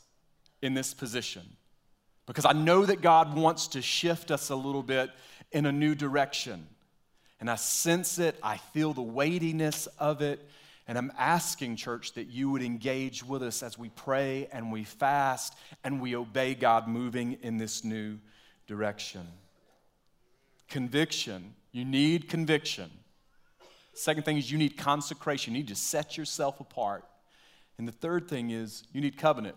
in 0.62 0.72
this 0.72 0.94
position 0.94 1.42
because 2.24 2.46
I 2.46 2.52
know 2.52 2.86
that 2.86 3.02
God 3.02 3.36
wants 3.36 3.68
to 3.68 3.82
shift 3.82 4.30
us 4.30 4.48
a 4.48 4.56
little 4.56 4.82
bit 4.82 5.10
in 5.52 5.66
a 5.66 5.72
new 5.72 5.94
direction. 5.94 6.66
And 7.38 7.50
I 7.50 7.56
sense 7.56 8.18
it, 8.18 8.34
I 8.42 8.56
feel 8.56 8.94
the 8.94 9.02
weightiness 9.02 9.88
of 9.98 10.22
it. 10.22 10.40
And 10.90 10.98
I'm 10.98 11.12
asking, 11.16 11.76
church, 11.76 12.14
that 12.14 12.30
you 12.30 12.50
would 12.50 12.62
engage 12.62 13.24
with 13.24 13.44
us 13.44 13.62
as 13.62 13.78
we 13.78 13.90
pray 13.90 14.48
and 14.50 14.72
we 14.72 14.82
fast 14.82 15.54
and 15.84 16.00
we 16.00 16.16
obey 16.16 16.56
God 16.56 16.88
moving 16.88 17.38
in 17.42 17.58
this 17.58 17.84
new 17.84 18.18
direction. 18.66 19.24
Conviction. 20.68 21.54
You 21.70 21.84
need 21.84 22.28
conviction. 22.28 22.90
Second 23.94 24.24
thing 24.24 24.36
is 24.36 24.50
you 24.50 24.58
need 24.58 24.76
consecration. 24.76 25.54
You 25.54 25.60
need 25.60 25.68
to 25.68 25.76
set 25.76 26.18
yourself 26.18 26.58
apart. 26.58 27.04
And 27.78 27.86
the 27.86 27.92
third 27.92 28.26
thing 28.26 28.50
is 28.50 28.82
you 28.92 29.00
need 29.00 29.16
covenant. 29.16 29.54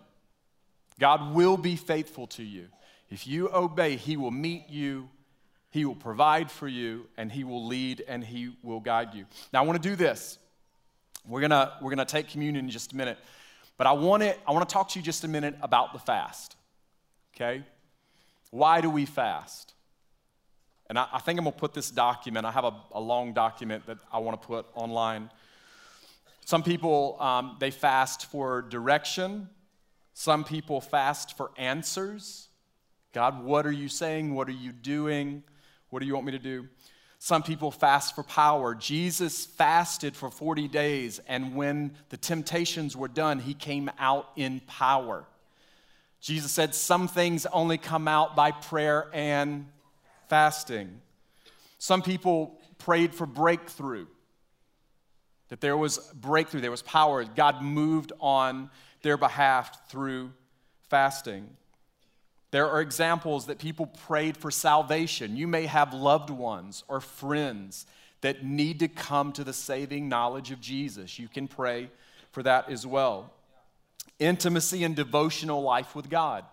God 1.00 1.34
will 1.34 1.56
be 1.56 1.74
faithful 1.74 2.28
to 2.28 2.44
you. 2.44 2.68
If 3.10 3.26
you 3.26 3.50
obey, 3.52 3.96
He 3.96 4.16
will 4.16 4.30
meet 4.30 4.70
you, 4.70 5.08
He 5.72 5.84
will 5.84 5.96
provide 5.96 6.48
for 6.48 6.68
you, 6.68 7.08
and 7.16 7.32
He 7.32 7.42
will 7.42 7.66
lead 7.66 8.04
and 8.06 8.22
He 8.22 8.54
will 8.62 8.78
guide 8.78 9.14
you. 9.14 9.26
Now, 9.52 9.64
I 9.64 9.66
want 9.66 9.82
to 9.82 9.88
do 9.88 9.96
this. 9.96 10.38
We're 11.26 11.40
gonna, 11.40 11.72
we're 11.80 11.90
gonna 11.90 12.04
take 12.04 12.28
communion 12.28 12.64
in 12.64 12.70
just 12.70 12.92
a 12.92 12.96
minute, 12.96 13.18
but 13.76 13.86
I 13.86 13.92
wanna, 13.92 14.34
I 14.46 14.52
wanna 14.52 14.66
talk 14.66 14.90
to 14.90 14.98
you 14.98 15.04
just 15.04 15.24
a 15.24 15.28
minute 15.28 15.56
about 15.62 15.92
the 15.92 15.98
fast, 15.98 16.56
okay? 17.34 17.62
Why 18.50 18.80
do 18.80 18.90
we 18.90 19.06
fast? 19.06 19.72
And 20.88 20.98
I, 20.98 21.06
I 21.14 21.18
think 21.20 21.38
I'm 21.38 21.44
gonna 21.44 21.56
put 21.56 21.72
this 21.72 21.90
document, 21.90 22.44
I 22.46 22.50
have 22.50 22.64
a, 22.64 22.74
a 22.92 23.00
long 23.00 23.32
document 23.32 23.86
that 23.86 23.98
I 24.12 24.18
wanna 24.18 24.36
put 24.36 24.66
online. 24.74 25.30
Some 26.44 26.62
people, 26.62 27.16
um, 27.20 27.56
they 27.58 27.70
fast 27.70 28.26
for 28.26 28.60
direction. 28.60 29.48
Some 30.12 30.44
people 30.44 30.80
fast 30.80 31.36
for 31.36 31.50
answers. 31.56 32.48
God, 33.14 33.42
what 33.42 33.66
are 33.66 33.72
you 33.72 33.88
saying? 33.88 34.34
What 34.34 34.48
are 34.48 34.52
you 34.52 34.70
doing? 34.70 35.42
What 35.88 36.00
do 36.00 36.06
you 36.06 36.12
want 36.12 36.26
me 36.26 36.32
to 36.32 36.38
do? 36.38 36.68
Some 37.24 37.42
people 37.42 37.70
fast 37.70 38.14
for 38.14 38.22
power. 38.22 38.74
Jesus 38.74 39.46
fasted 39.46 40.14
for 40.14 40.30
40 40.30 40.68
days, 40.68 41.22
and 41.26 41.54
when 41.54 41.94
the 42.10 42.18
temptations 42.18 42.98
were 42.98 43.08
done, 43.08 43.38
he 43.38 43.54
came 43.54 43.90
out 43.98 44.28
in 44.36 44.60
power. 44.66 45.24
Jesus 46.20 46.52
said 46.52 46.74
some 46.74 47.08
things 47.08 47.46
only 47.46 47.78
come 47.78 48.08
out 48.08 48.36
by 48.36 48.50
prayer 48.50 49.08
and 49.14 49.64
fasting. 50.28 51.00
Some 51.78 52.02
people 52.02 52.60
prayed 52.76 53.14
for 53.14 53.24
breakthrough, 53.24 54.04
that 55.48 55.62
there 55.62 55.78
was 55.78 55.96
breakthrough, 56.12 56.60
there 56.60 56.70
was 56.70 56.82
power. 56.82 57.24
God 57.24 57.62
moved 57.62 58.12
on 58.20 58.68
their 59.00 59.16
behalf 59.16 59.88
through 59.88 60.30
fasting. 60.90 61.48
There 62.54 62.70
are 62.70 62.80
examples 62.80 63.46
that 63.46 63.58
people 63.58 63.86
prayed 63.86 64.36
for 64.36 64.48
salvation. 64.48 65.36
You 65.36 65.48
may 65.48 65.66
have 65.66 65.92
loved 65.92 66.30
ones 66.30 66.84
or 66.86 67.00
friends 67.00 67.84
that 68.20 68.44
need 68.44 68.78
to 68.78 68.86
come 68.86 69.32
to 69.32 69.42
the 69.42 69.52
saving 69.52 70.08
knowledge 70.08 70.52
of 70.52 70.60
Jesus. 70.60 71.18
You 71.18 71.26
can 71.26 71.48
pray 71.48 71.90
for 72.30 72.44
that 72.44 72.70
as 72.70 72.86
well. 72.86 73.32
Intimacy 74.20 74.84
and 74.84 74.94
devotional 74.94 75.62
life 75.62 75.96
with 75.96 76.08
God, 76.08 76.44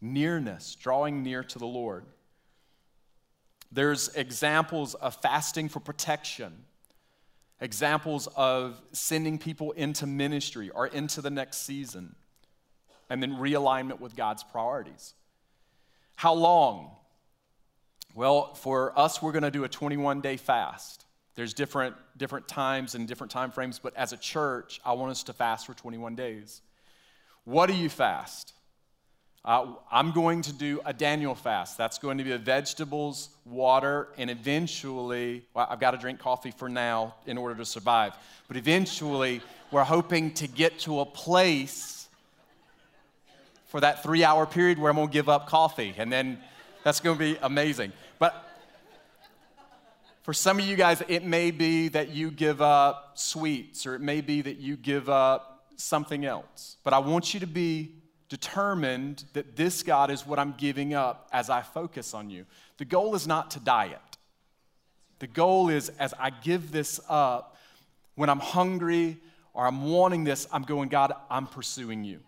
nearness, 0.00 0.74
drawing 0.74 1.22
near 1.22 1.44
to 1.44 1.58
the 1.60 1.68
Lord. 1.68 2.04
There's 3.70 4.08
examples 4.08 4.94
of 4.94 5.14
fasting 5.22 5.68
for 5.68 5.78
protection, 5.78 6.64
examples 7.60 8.26
of 8.34 8.82
sending 8.90 9.38
people 9.38 9.70
into 9.70 10.04
ministry 10.04 10.70
or 10.70 10.88
into 10.88 11.22
the 11.22 11.30
next 11.30 11.58
season, 11.58 12.16
and 13.08 13.22
then 13.22 13.34
realignment 13.34 14.00
with 14.00 14.16
God's 14.16 14.42
priorities. 14.42 15.14
How 16.14 16.34
long? 16.34 16.90
Well, 18.14 18.54
for 18.54 18.96
us, 18.98 19.20
we're 19.20 19.32
going 19.32 19.42
to 19.42 19.50
do 19.50 19.64
a 19.64 19.68
21 19.68 20.20
day 20.20 20.36
fast. 20.36 21.04
There's 21.34 21.52
different, 21.52 21.96
different 22.16 22.46
times 22.46 22.94
and 22.94 23.08
different 23.08 23.32
time 23.32 23.50
frames, 23.50 23.80
but 23.80 23.96
as 23.96 24.12
a 24.12 24.16
church, 24.16 24.80
I 24.84 24.92
want 24.92 25.10
us 25.10 25.24
to 25.24 25.32
fast 25.32 25.66
for 25.66 25.74
21 25.74 26.14
days. 26.14 26.60
What 27.44 27.66
do 27.66 27.74
you 27.74 27.88
fast? 27.88 28.54
Uh, 29.44 29.74
I'm 29.90 30.12
going 30.12 30.40
to 30.42 30.52
do 30.54 30.80
a 30.86 30.92
Daniel 30.94 31.34
fast. 31.34 31.76
That's 31.76 31.98
going 31.98 32.16
to 32.18 32.24
be 32.24 32.34
vegetables, 32.38 33.28
water, 33.44 34.08
and 34.16 34.30
eventually, 34.30 35.44
well, 35.52 35.66
I've 35.68 35.80
got 35.80 35.90
to 35.90 35.98
drink 35.98 36.18
coffee 36.18 36.52
for 36.52 36.68
now 36.68 37.16
in 37.26 37.36
order 37.36 37.54
to 37.56 37.64
survive. 37.66 38.14
But 38.48 38.56
eventually, 38.56 39.42
we're 39.70 39.84
hoping 39.84 40.32
to 40.34 40.48
get 40.48 40.78
to 40.80 41.00
a 41.00 41.04
place 41.04 42.03
for 43.74 43.80
that 43.80 44.04
three 44.04 44.22
hour 44.22 44.46
period 44.46 44.78
where 44.78 44.88
I'm 44.88 44.94
gonna 44.96 45.10
give 45.10 45.28
up 45.28 45.48
coffee. 45.48 45.96
And 45.98 46.12
then 46.12 46.38
that's 46.84 47.00
gonna 47.00 47.18
be 47.18 47.36
amazing. 47.42 47.92
But 48.20 48.48
for 50.22 50.32
some 50.32 50.60
of 50.60 50.64
you 50.64 50.76
guys, 50.76 51.02
it 51.08 51.24
may 51.24 51.50
be 51.50 51.88
that 51.88 52.10
you 52.10 52.30
give 52.30 52.62
up 52.62 53.18
sweets, 53.18 53.84
or 53.84 53.96
it 53.96 54.00
may 54.00 54.20
be 54.20 54.42
that 54.42 54.58
you 54.58 54.76
give 54.76 55.08
up 55.08 55.66
something 55.74 56.24
else. 56.24 56.76
But 56.84 56.92
I 56.92 57.00
want 57.00 57.34
you 57.34 57.40
to 57.40 57.48
be 57.48 57.96
determined 58.28 59.24
that 59.32 59.56
this 59.56 59.82
God 59.82 60.08
is 60.08 60.24
what 60.24 60.38
I'm 60.38 60.54
giving 60.56 60.94
up 60.94 61.28
as 61.32 61.50
I 61.50 61.62
focus 61.62 62.14
on 62.14 62.30
you. 62.30 62.46
The 62.76 62.84
goal 62.84 63.16
is 63.16 63.26
not 63.26 63.50
to 63.50 63.58
diet. 63.58 63.98
The 65.18 65.26
goal 65.26 65.68
is 65.68 65.88
as 65.98 66.14
I 66.16 66.30
give 66.30 66.70
this 66.70 67.00
up, 67.08 67.56
when 68.14 68.30
I'm 68.30 68.38
hungry 68.38 69.18
or 69.52 69.66
I'm 69.66 69.90
wanting 69.90 70.22
this, 70.22 70.46
I'm 70.52 70.62
going, 70.62 70.90
God, 70.90 71.12
I'm 71.28 71.48
pursuing 71.48 72.04
you. 72.04 72.20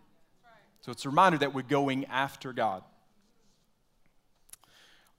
So 0.87 0.93
it's 0.93 1.05
a 1.05 1.09
reminder 1.09 1.39
that 1.39 1.53
we're 1.53 1.63
going 1.63 2.05
after 2.05 2.53
God. 2.53 2.85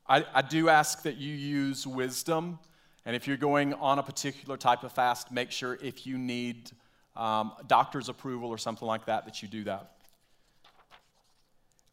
I, 0.08 0.23
I, 0.34 0.41
do 0.41 0.69
ask 0.69 1.01
that 1.01 1.17
you 1.17 1.34
use 1.34 1.86
wisdom. 1.86 2.60
And 3.06 3.17
if 3.17 3.27
you're 3.27 3.36
going 3.36 3.73
on 3.73 3.99
a 3.99 4.03
particular 4.03 4.56
type 4.56 4.84
of 4.84 4.93
fast, 4.93 5.30
make 5.30 5.51
sure 5.51 5.77
if 5.82 6.08
you 6.08 6.17
need 6.17 6.71
um, 7.17 7.51
doctor's 7.67 8.08
approval 8.08 8.47
or 8.49 8.58
something 8.58 8.88
like 8.88 9.08
that, 9.08 9.25
that 9.25 9.41
you 9.41 9.49
do 9.49 9.65
that. 9.65 9.91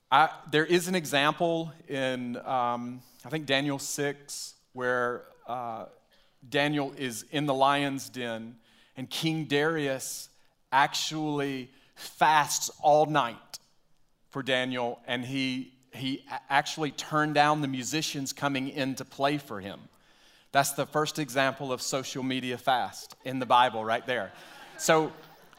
I, 0.09 0.29
there 0.53 0.65
is 0.65 0.87
an 0.87 0.95
example 0.95 1.73
in, 1.89 2.37
um, 2.47 3.03
I 3.25 3.29
think, 3.29 3.45
Daniel 3.45 3.81
6, 3.81 4.55
where 4.73 5.25
uh, 5.49 5.87
Daniel 6.49 6.95
is 6.97 7.25
in 7.33 7.47
the 7.47 7.55
lion's 7.55 8.09
den, 8.09 8.55
and 8.97 9.11
King 9.11 9.47
Darius 9.47 10.29
actually 10.71 11.73
fasts 11.97 12.71
all 12.81 13.07
night 13.07 13.54
for 14.35 14.43
Daniel, 14.43 14.99
and 15.07 15.25
he, 15.25 15.73
he 15.93 16.25
actually 16.51 16.91
turned 16.91 17.37
down 17.37 17.61
the 17.61 17.69
musicians 17.69 18.33
coming 18.33 18.69
in 18.69 18.97
to 18.97 19.05
play 19.05 19.39
for 19.39 19.61
him. 19.61 19.79
That's 20.51 20.73
the 20.73 20.87
first 20.87 21.21
example 21.21 21.73
of 21.73 21.81
social 21.81 22.25
media 22.25 22.59
fast 22.59 23.15
in 23.25 23.39
the 23.39 23.47
Bible, 23.47 23.85
right 23.85 24.05
there. 24.05 24.33
So, 24.77 25.13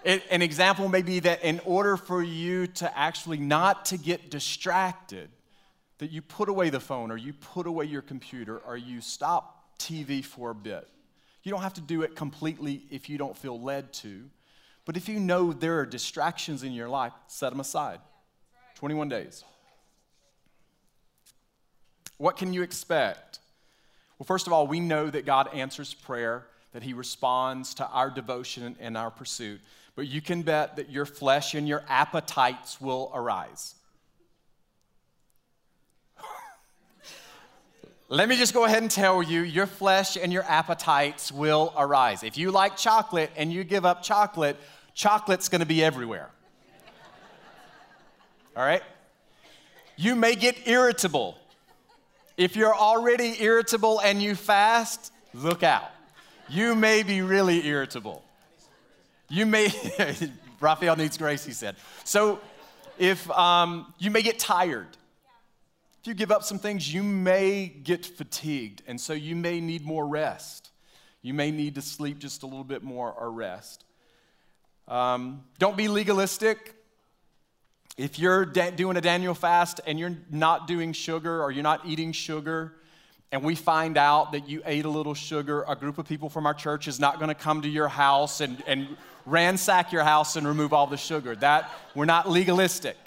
it, 0.04 0.24
an 0.30 0.42
example 0.42 0.90
may 0.90 1.04
be 1.04 1.22
that 1.22 1.42
in 1.42 1.62
order 1.64 1.96
for 1.96 2.22
you 2.22 2.68
to 2.68 2.98
actually 2.98 3.38
not 3.38 3.86
to 3.86 3.98
get 3.98 4.30
distracted, 4.30 5.30
that 6.00 6.12
you 6.12 6.22
put 6.22 6.50
away 6.50 6.70
the 6.70 6.82
phone 6.82 7.12
or 7.12 7.18
you 7.18 7.32
put 7.32 7.68
away 7.68 7.86
your 7.86 8.02
computer 8.02 8.58
or 8.58 8.76
you 8.76 9.00
stop 9.00 9.78
TV 9.80 10.24
for 10.24 10.50
a 10.50 10.56
bit. 10.56 10.86
You 11.44 11.52
don't 11.52 11.62
have 11.62 11.76
to 11.76 11.82
do 11.82 12.02
it 12.02 12.14
completely 12.18 12.84
if 12.92 13.08
you 13.08 13.18
don't 13.18 13.38
feel 13.38 13.58
led 13.58 13.94
to. 13.94 14.26
But 14.84 14.98
if 14.98 15.08
you 15.08 15.22
know 15.22 15.54
there 15.54 15.80
are 15.80 15.86
distractions 15.86 16.62
in 16.62 16.74
your 16.74 16.90
life, 16.90 17.14
set 17.28 17.52
them 17.52 17.62
aside. 17.62 18.02
21 18.76 19.10
days. 19.10 19.44
What 22.18 22.38
can 22.38 22.54
you 22.54 22.62
expect? 22.62 23.40
Well, 24.18 24.26
first 24.26 24.48
of 24.48 24.54
all, 24.54 24.68
we 24.68 24.80
know 24.80 25.10
that 25.10 25.26
God 25.26 25.54
answers 25.54 25.94
prayer, 25.94 26.46
that 26.74 26.84
He 26.84 26.94
responds 26.94 27.74
to 27.76 27.88
our 27.88 28.10
devotion 28.10 28.76
and 28.80 28.98
our 28.98 29.12
pursuit. 29.12 29.60
But 29.96 30.08
you 30.08 30.22
can 30.22 30.42
bet 30.42 30.76
that 30.78 30.90
your 30.90 31.06
flesh 31.06 31.54
and 31.54 31.68
your 31.68 31.84
appetites 31.88 32.80
will 32.80 33.12
arise. 33.14 33.76
Let 38.10 38.30
me 38.30 38.38
just 38.38 38.54
go 38.54 38.66
ahead 38.66 38.82
and 38.82 38.92
tell 38.92 39.24
you 39.24 39.42
your 39.42 39.68
flesh 39.68 40.18
and 40.18 40.32
your 40.32 40.44
appetites 40.44 41.32
will 41.32 41.74
arise. 41.78 42.24
If 42.24 42.38
you 42.38 42.52
like 42.52 42.78
chocolate 42.78 43.32
and 43.36 43.52
you 43.52 43.64
give 43.64 43.86
up 43.86 44.04
chocolate, 44.04 44.58
chocolate's 44.94 45.50
gonna 45.50 45.66
be 45.66 45.84
everywhere. 45.84 46.30
All 48.56 48.64
right? 48.64 48.84
You 49.98 50.16
may 50.16 50.36
get 50.36 50.68
irritable. 50.68 51.38
If 52.38 52.56
you're 52.56 52.76
already 52.76 53.42
irritable 53.42 54.00
and 54.00 54.22
you 54.22 54.36
fast, 54.36 55.12
look 55.34 55.64
out. 55.64 55.90
You 56.50 56.76
may 56.76 57.04
be 57.04 57.22
really 57.22 57.66
irritable. 57.66 58.24
You 59.30 59.46
may, 59.46 59.70
Raphael 60.60 60.96
needs 60.96 61.18
grace, 61.18 61.46
he 61.46 61.54
said. 61.54 61.76
So, 62.04 62.40
if 62.98 63.30
um, 63.32 63.94
you 64.00 64.12
may 64.12 64.22
get 64.22 64.40
tired, 64.40 64.88
if 66.02 66.08
you 66.08 66.14
give 66.14 66.32
up 66.32 66.44
some 66.44 66.60
things, 66.60 66.94
you 66.94 67.04
may 67.04 67.68
get 67.68 68.06
fatigued, 68.06 68.84
and 68.88 69.02
so 69.02 69.14
you 69.14 69.36
may 69.36 69.60
need 69.60 69.84
more 69.84 70.08
rest. 70.08 70.70
You 71.22 71.34
may 71.34 71.52
need 71.52 71.76
to 71.76 71.82
sleep 71.82 72.20
just 72.20 72.44
a 72.44 72.46
little 72.46 72.64
bit 72.64 72.84
more 72.84 73.12
or 73.12 73.32
rest. 73.32 73.84
Um, 74.88 75.44
don't 75.58 75.76
be 75.76 75.88
legalistic. 75.88 76.76
If 77.98 78.20
you're 78.20 78.46
da- 78.46 78.72
doing 78.72 78.98
a 78.98 79.02
Daniel 79.02 79.34
fast 79.34 79.80
and 79.88 79.98
you're 79.98 80.18
not 80.30 80.68
doing 80.68 80.92
sugar 80.92 81.42
or 81.42 81.52
you're 81.52 81.64
not 81.64 81.86
eating 81.86 82.12
sugar, 82.12 82.74
and 83.32 83.44
we 83.44 83.56
find 83.56 83.98
out 83.98 84.34
that 84.34 84.48
you 84.48 84.62
ate 84.66 84.86
a 84.86 84.90
little 84.90 85.14
sugar, 85.14 85.66
a 85.68 85.76
group 85.76 85.98
of 85.98 86.08
people 86.08 86.30
from 86.30 86.46
our 86.46 86.54
church 86.54 86.88
is 86.88 87.00
not 87.00 87.20
going 87.20 87.30
to 87.30 87.36
come 87.36 87.62
to 87.62 87.70
your 87.70 87.88
house 87.88 88.40
and, 88.42 88.62
and 88.68 88.88
ransack 89.26 89.92
your 89.92 90.04
house 90.04 90.36
and 90.36 90.48
remove 90.48 90.74
all 90.74 90.88
the 90.88 90.98
sugar. 90.98 91.36
That 91.36 91.70
we're 91.96 92.06
not 92.06 92.30
legalistic. 92.30 92.98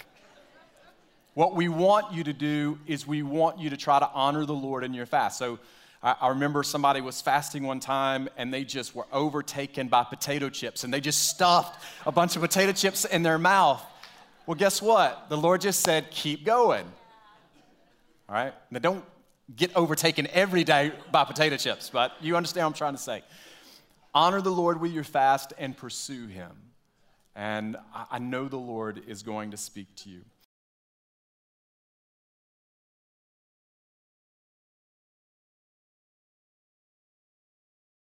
What 1.35 1.55
we 1.55 1.69
want 1.69 2.13
you 2.13 2.23
to 2.25 2.33
do 2.33 2.79
is 2.85 3.07
we 3.07 3.23
want 3.23 3.59
you 3.59 3.69
to 3.69 3.77
try 3.77 3.99
to 3.99 4.09
honor 4.13 4.45
the 4.45 4.53
Lord 4.53 4.83
in 4.83 4.93
your 4.93 5.05
fast. 5.05 5.37
So 5.37 5.57
I, 6.03 6.15
I 6.21 6.27
remember 6.29 6.63
somebody 6.63 7.01
was 7.01 7.21
fasting 7.21 7.63
one 7.63 7.79
time 7.79 8.27
and 8.37 8.53
they 8.53 8.63
just 8.63 8.93
were 8.93 9.05
overtaken 9.13 9.87
by 9.87 10.03
potato 10.03 10.49
chips 10.49 10.83
and 10.83 10.93
they 10.93 10.99
just 10.99 11.29
stuffed 11.29 11.83
a 12.05 12.11
bunch 12.11 12.35
of 12.35 12.41
potato 12.41 12.71
chips 12.71 13.05
in 13.05 13.23
their 13.23 13.37
mouth. 13.37 13.83
Well, 14.49 14.55
guess 14.55 14.81
what? 14.81 15.29
The 15.29 15.37
Lord 15.37 15.61
just 15.61 15.81
said, 15.81 16.09
keep 16.09 16.43
going. 16.43 16.83
All 18.27 18.33
right? 18.33 18.51
Now, 18.71 18.79
don't 18.79 19.05
get 19.55 19.75
overtaken 19.75 20.27
every 20.33 20.63
day 20.63 20.91
by 21.11 21.23
potato 21.25 21.55
chips, 21.55 21.91
but 21.91 22.13
you 22.19 22.35
understand 22.35 22.63
what 22.65 22.69
I'm 22.69 22.73
trying 22.73 22.95
to 22.95 22.99
say. 22.99 23.21
Honor 24.11 24.41
the 24.41 24.49
Lord 24.49 24.81
with 24.81 24.91
your 24.91 25.03
fast 25.03 25.53
and 25.59 25.77
pursue 25.77 26.25
Him. 26.25 26.49
And 27.35 27.77
I 28.09 28.17
know 28.17 28.47
the 28.47 28.57
Lord 28.57 29.03
is 29.05 29.21
going 29.21 29.51
to 29.51 29.57
speak 29.57 29.85
to 29.97 30.09
you. 30.09 30.21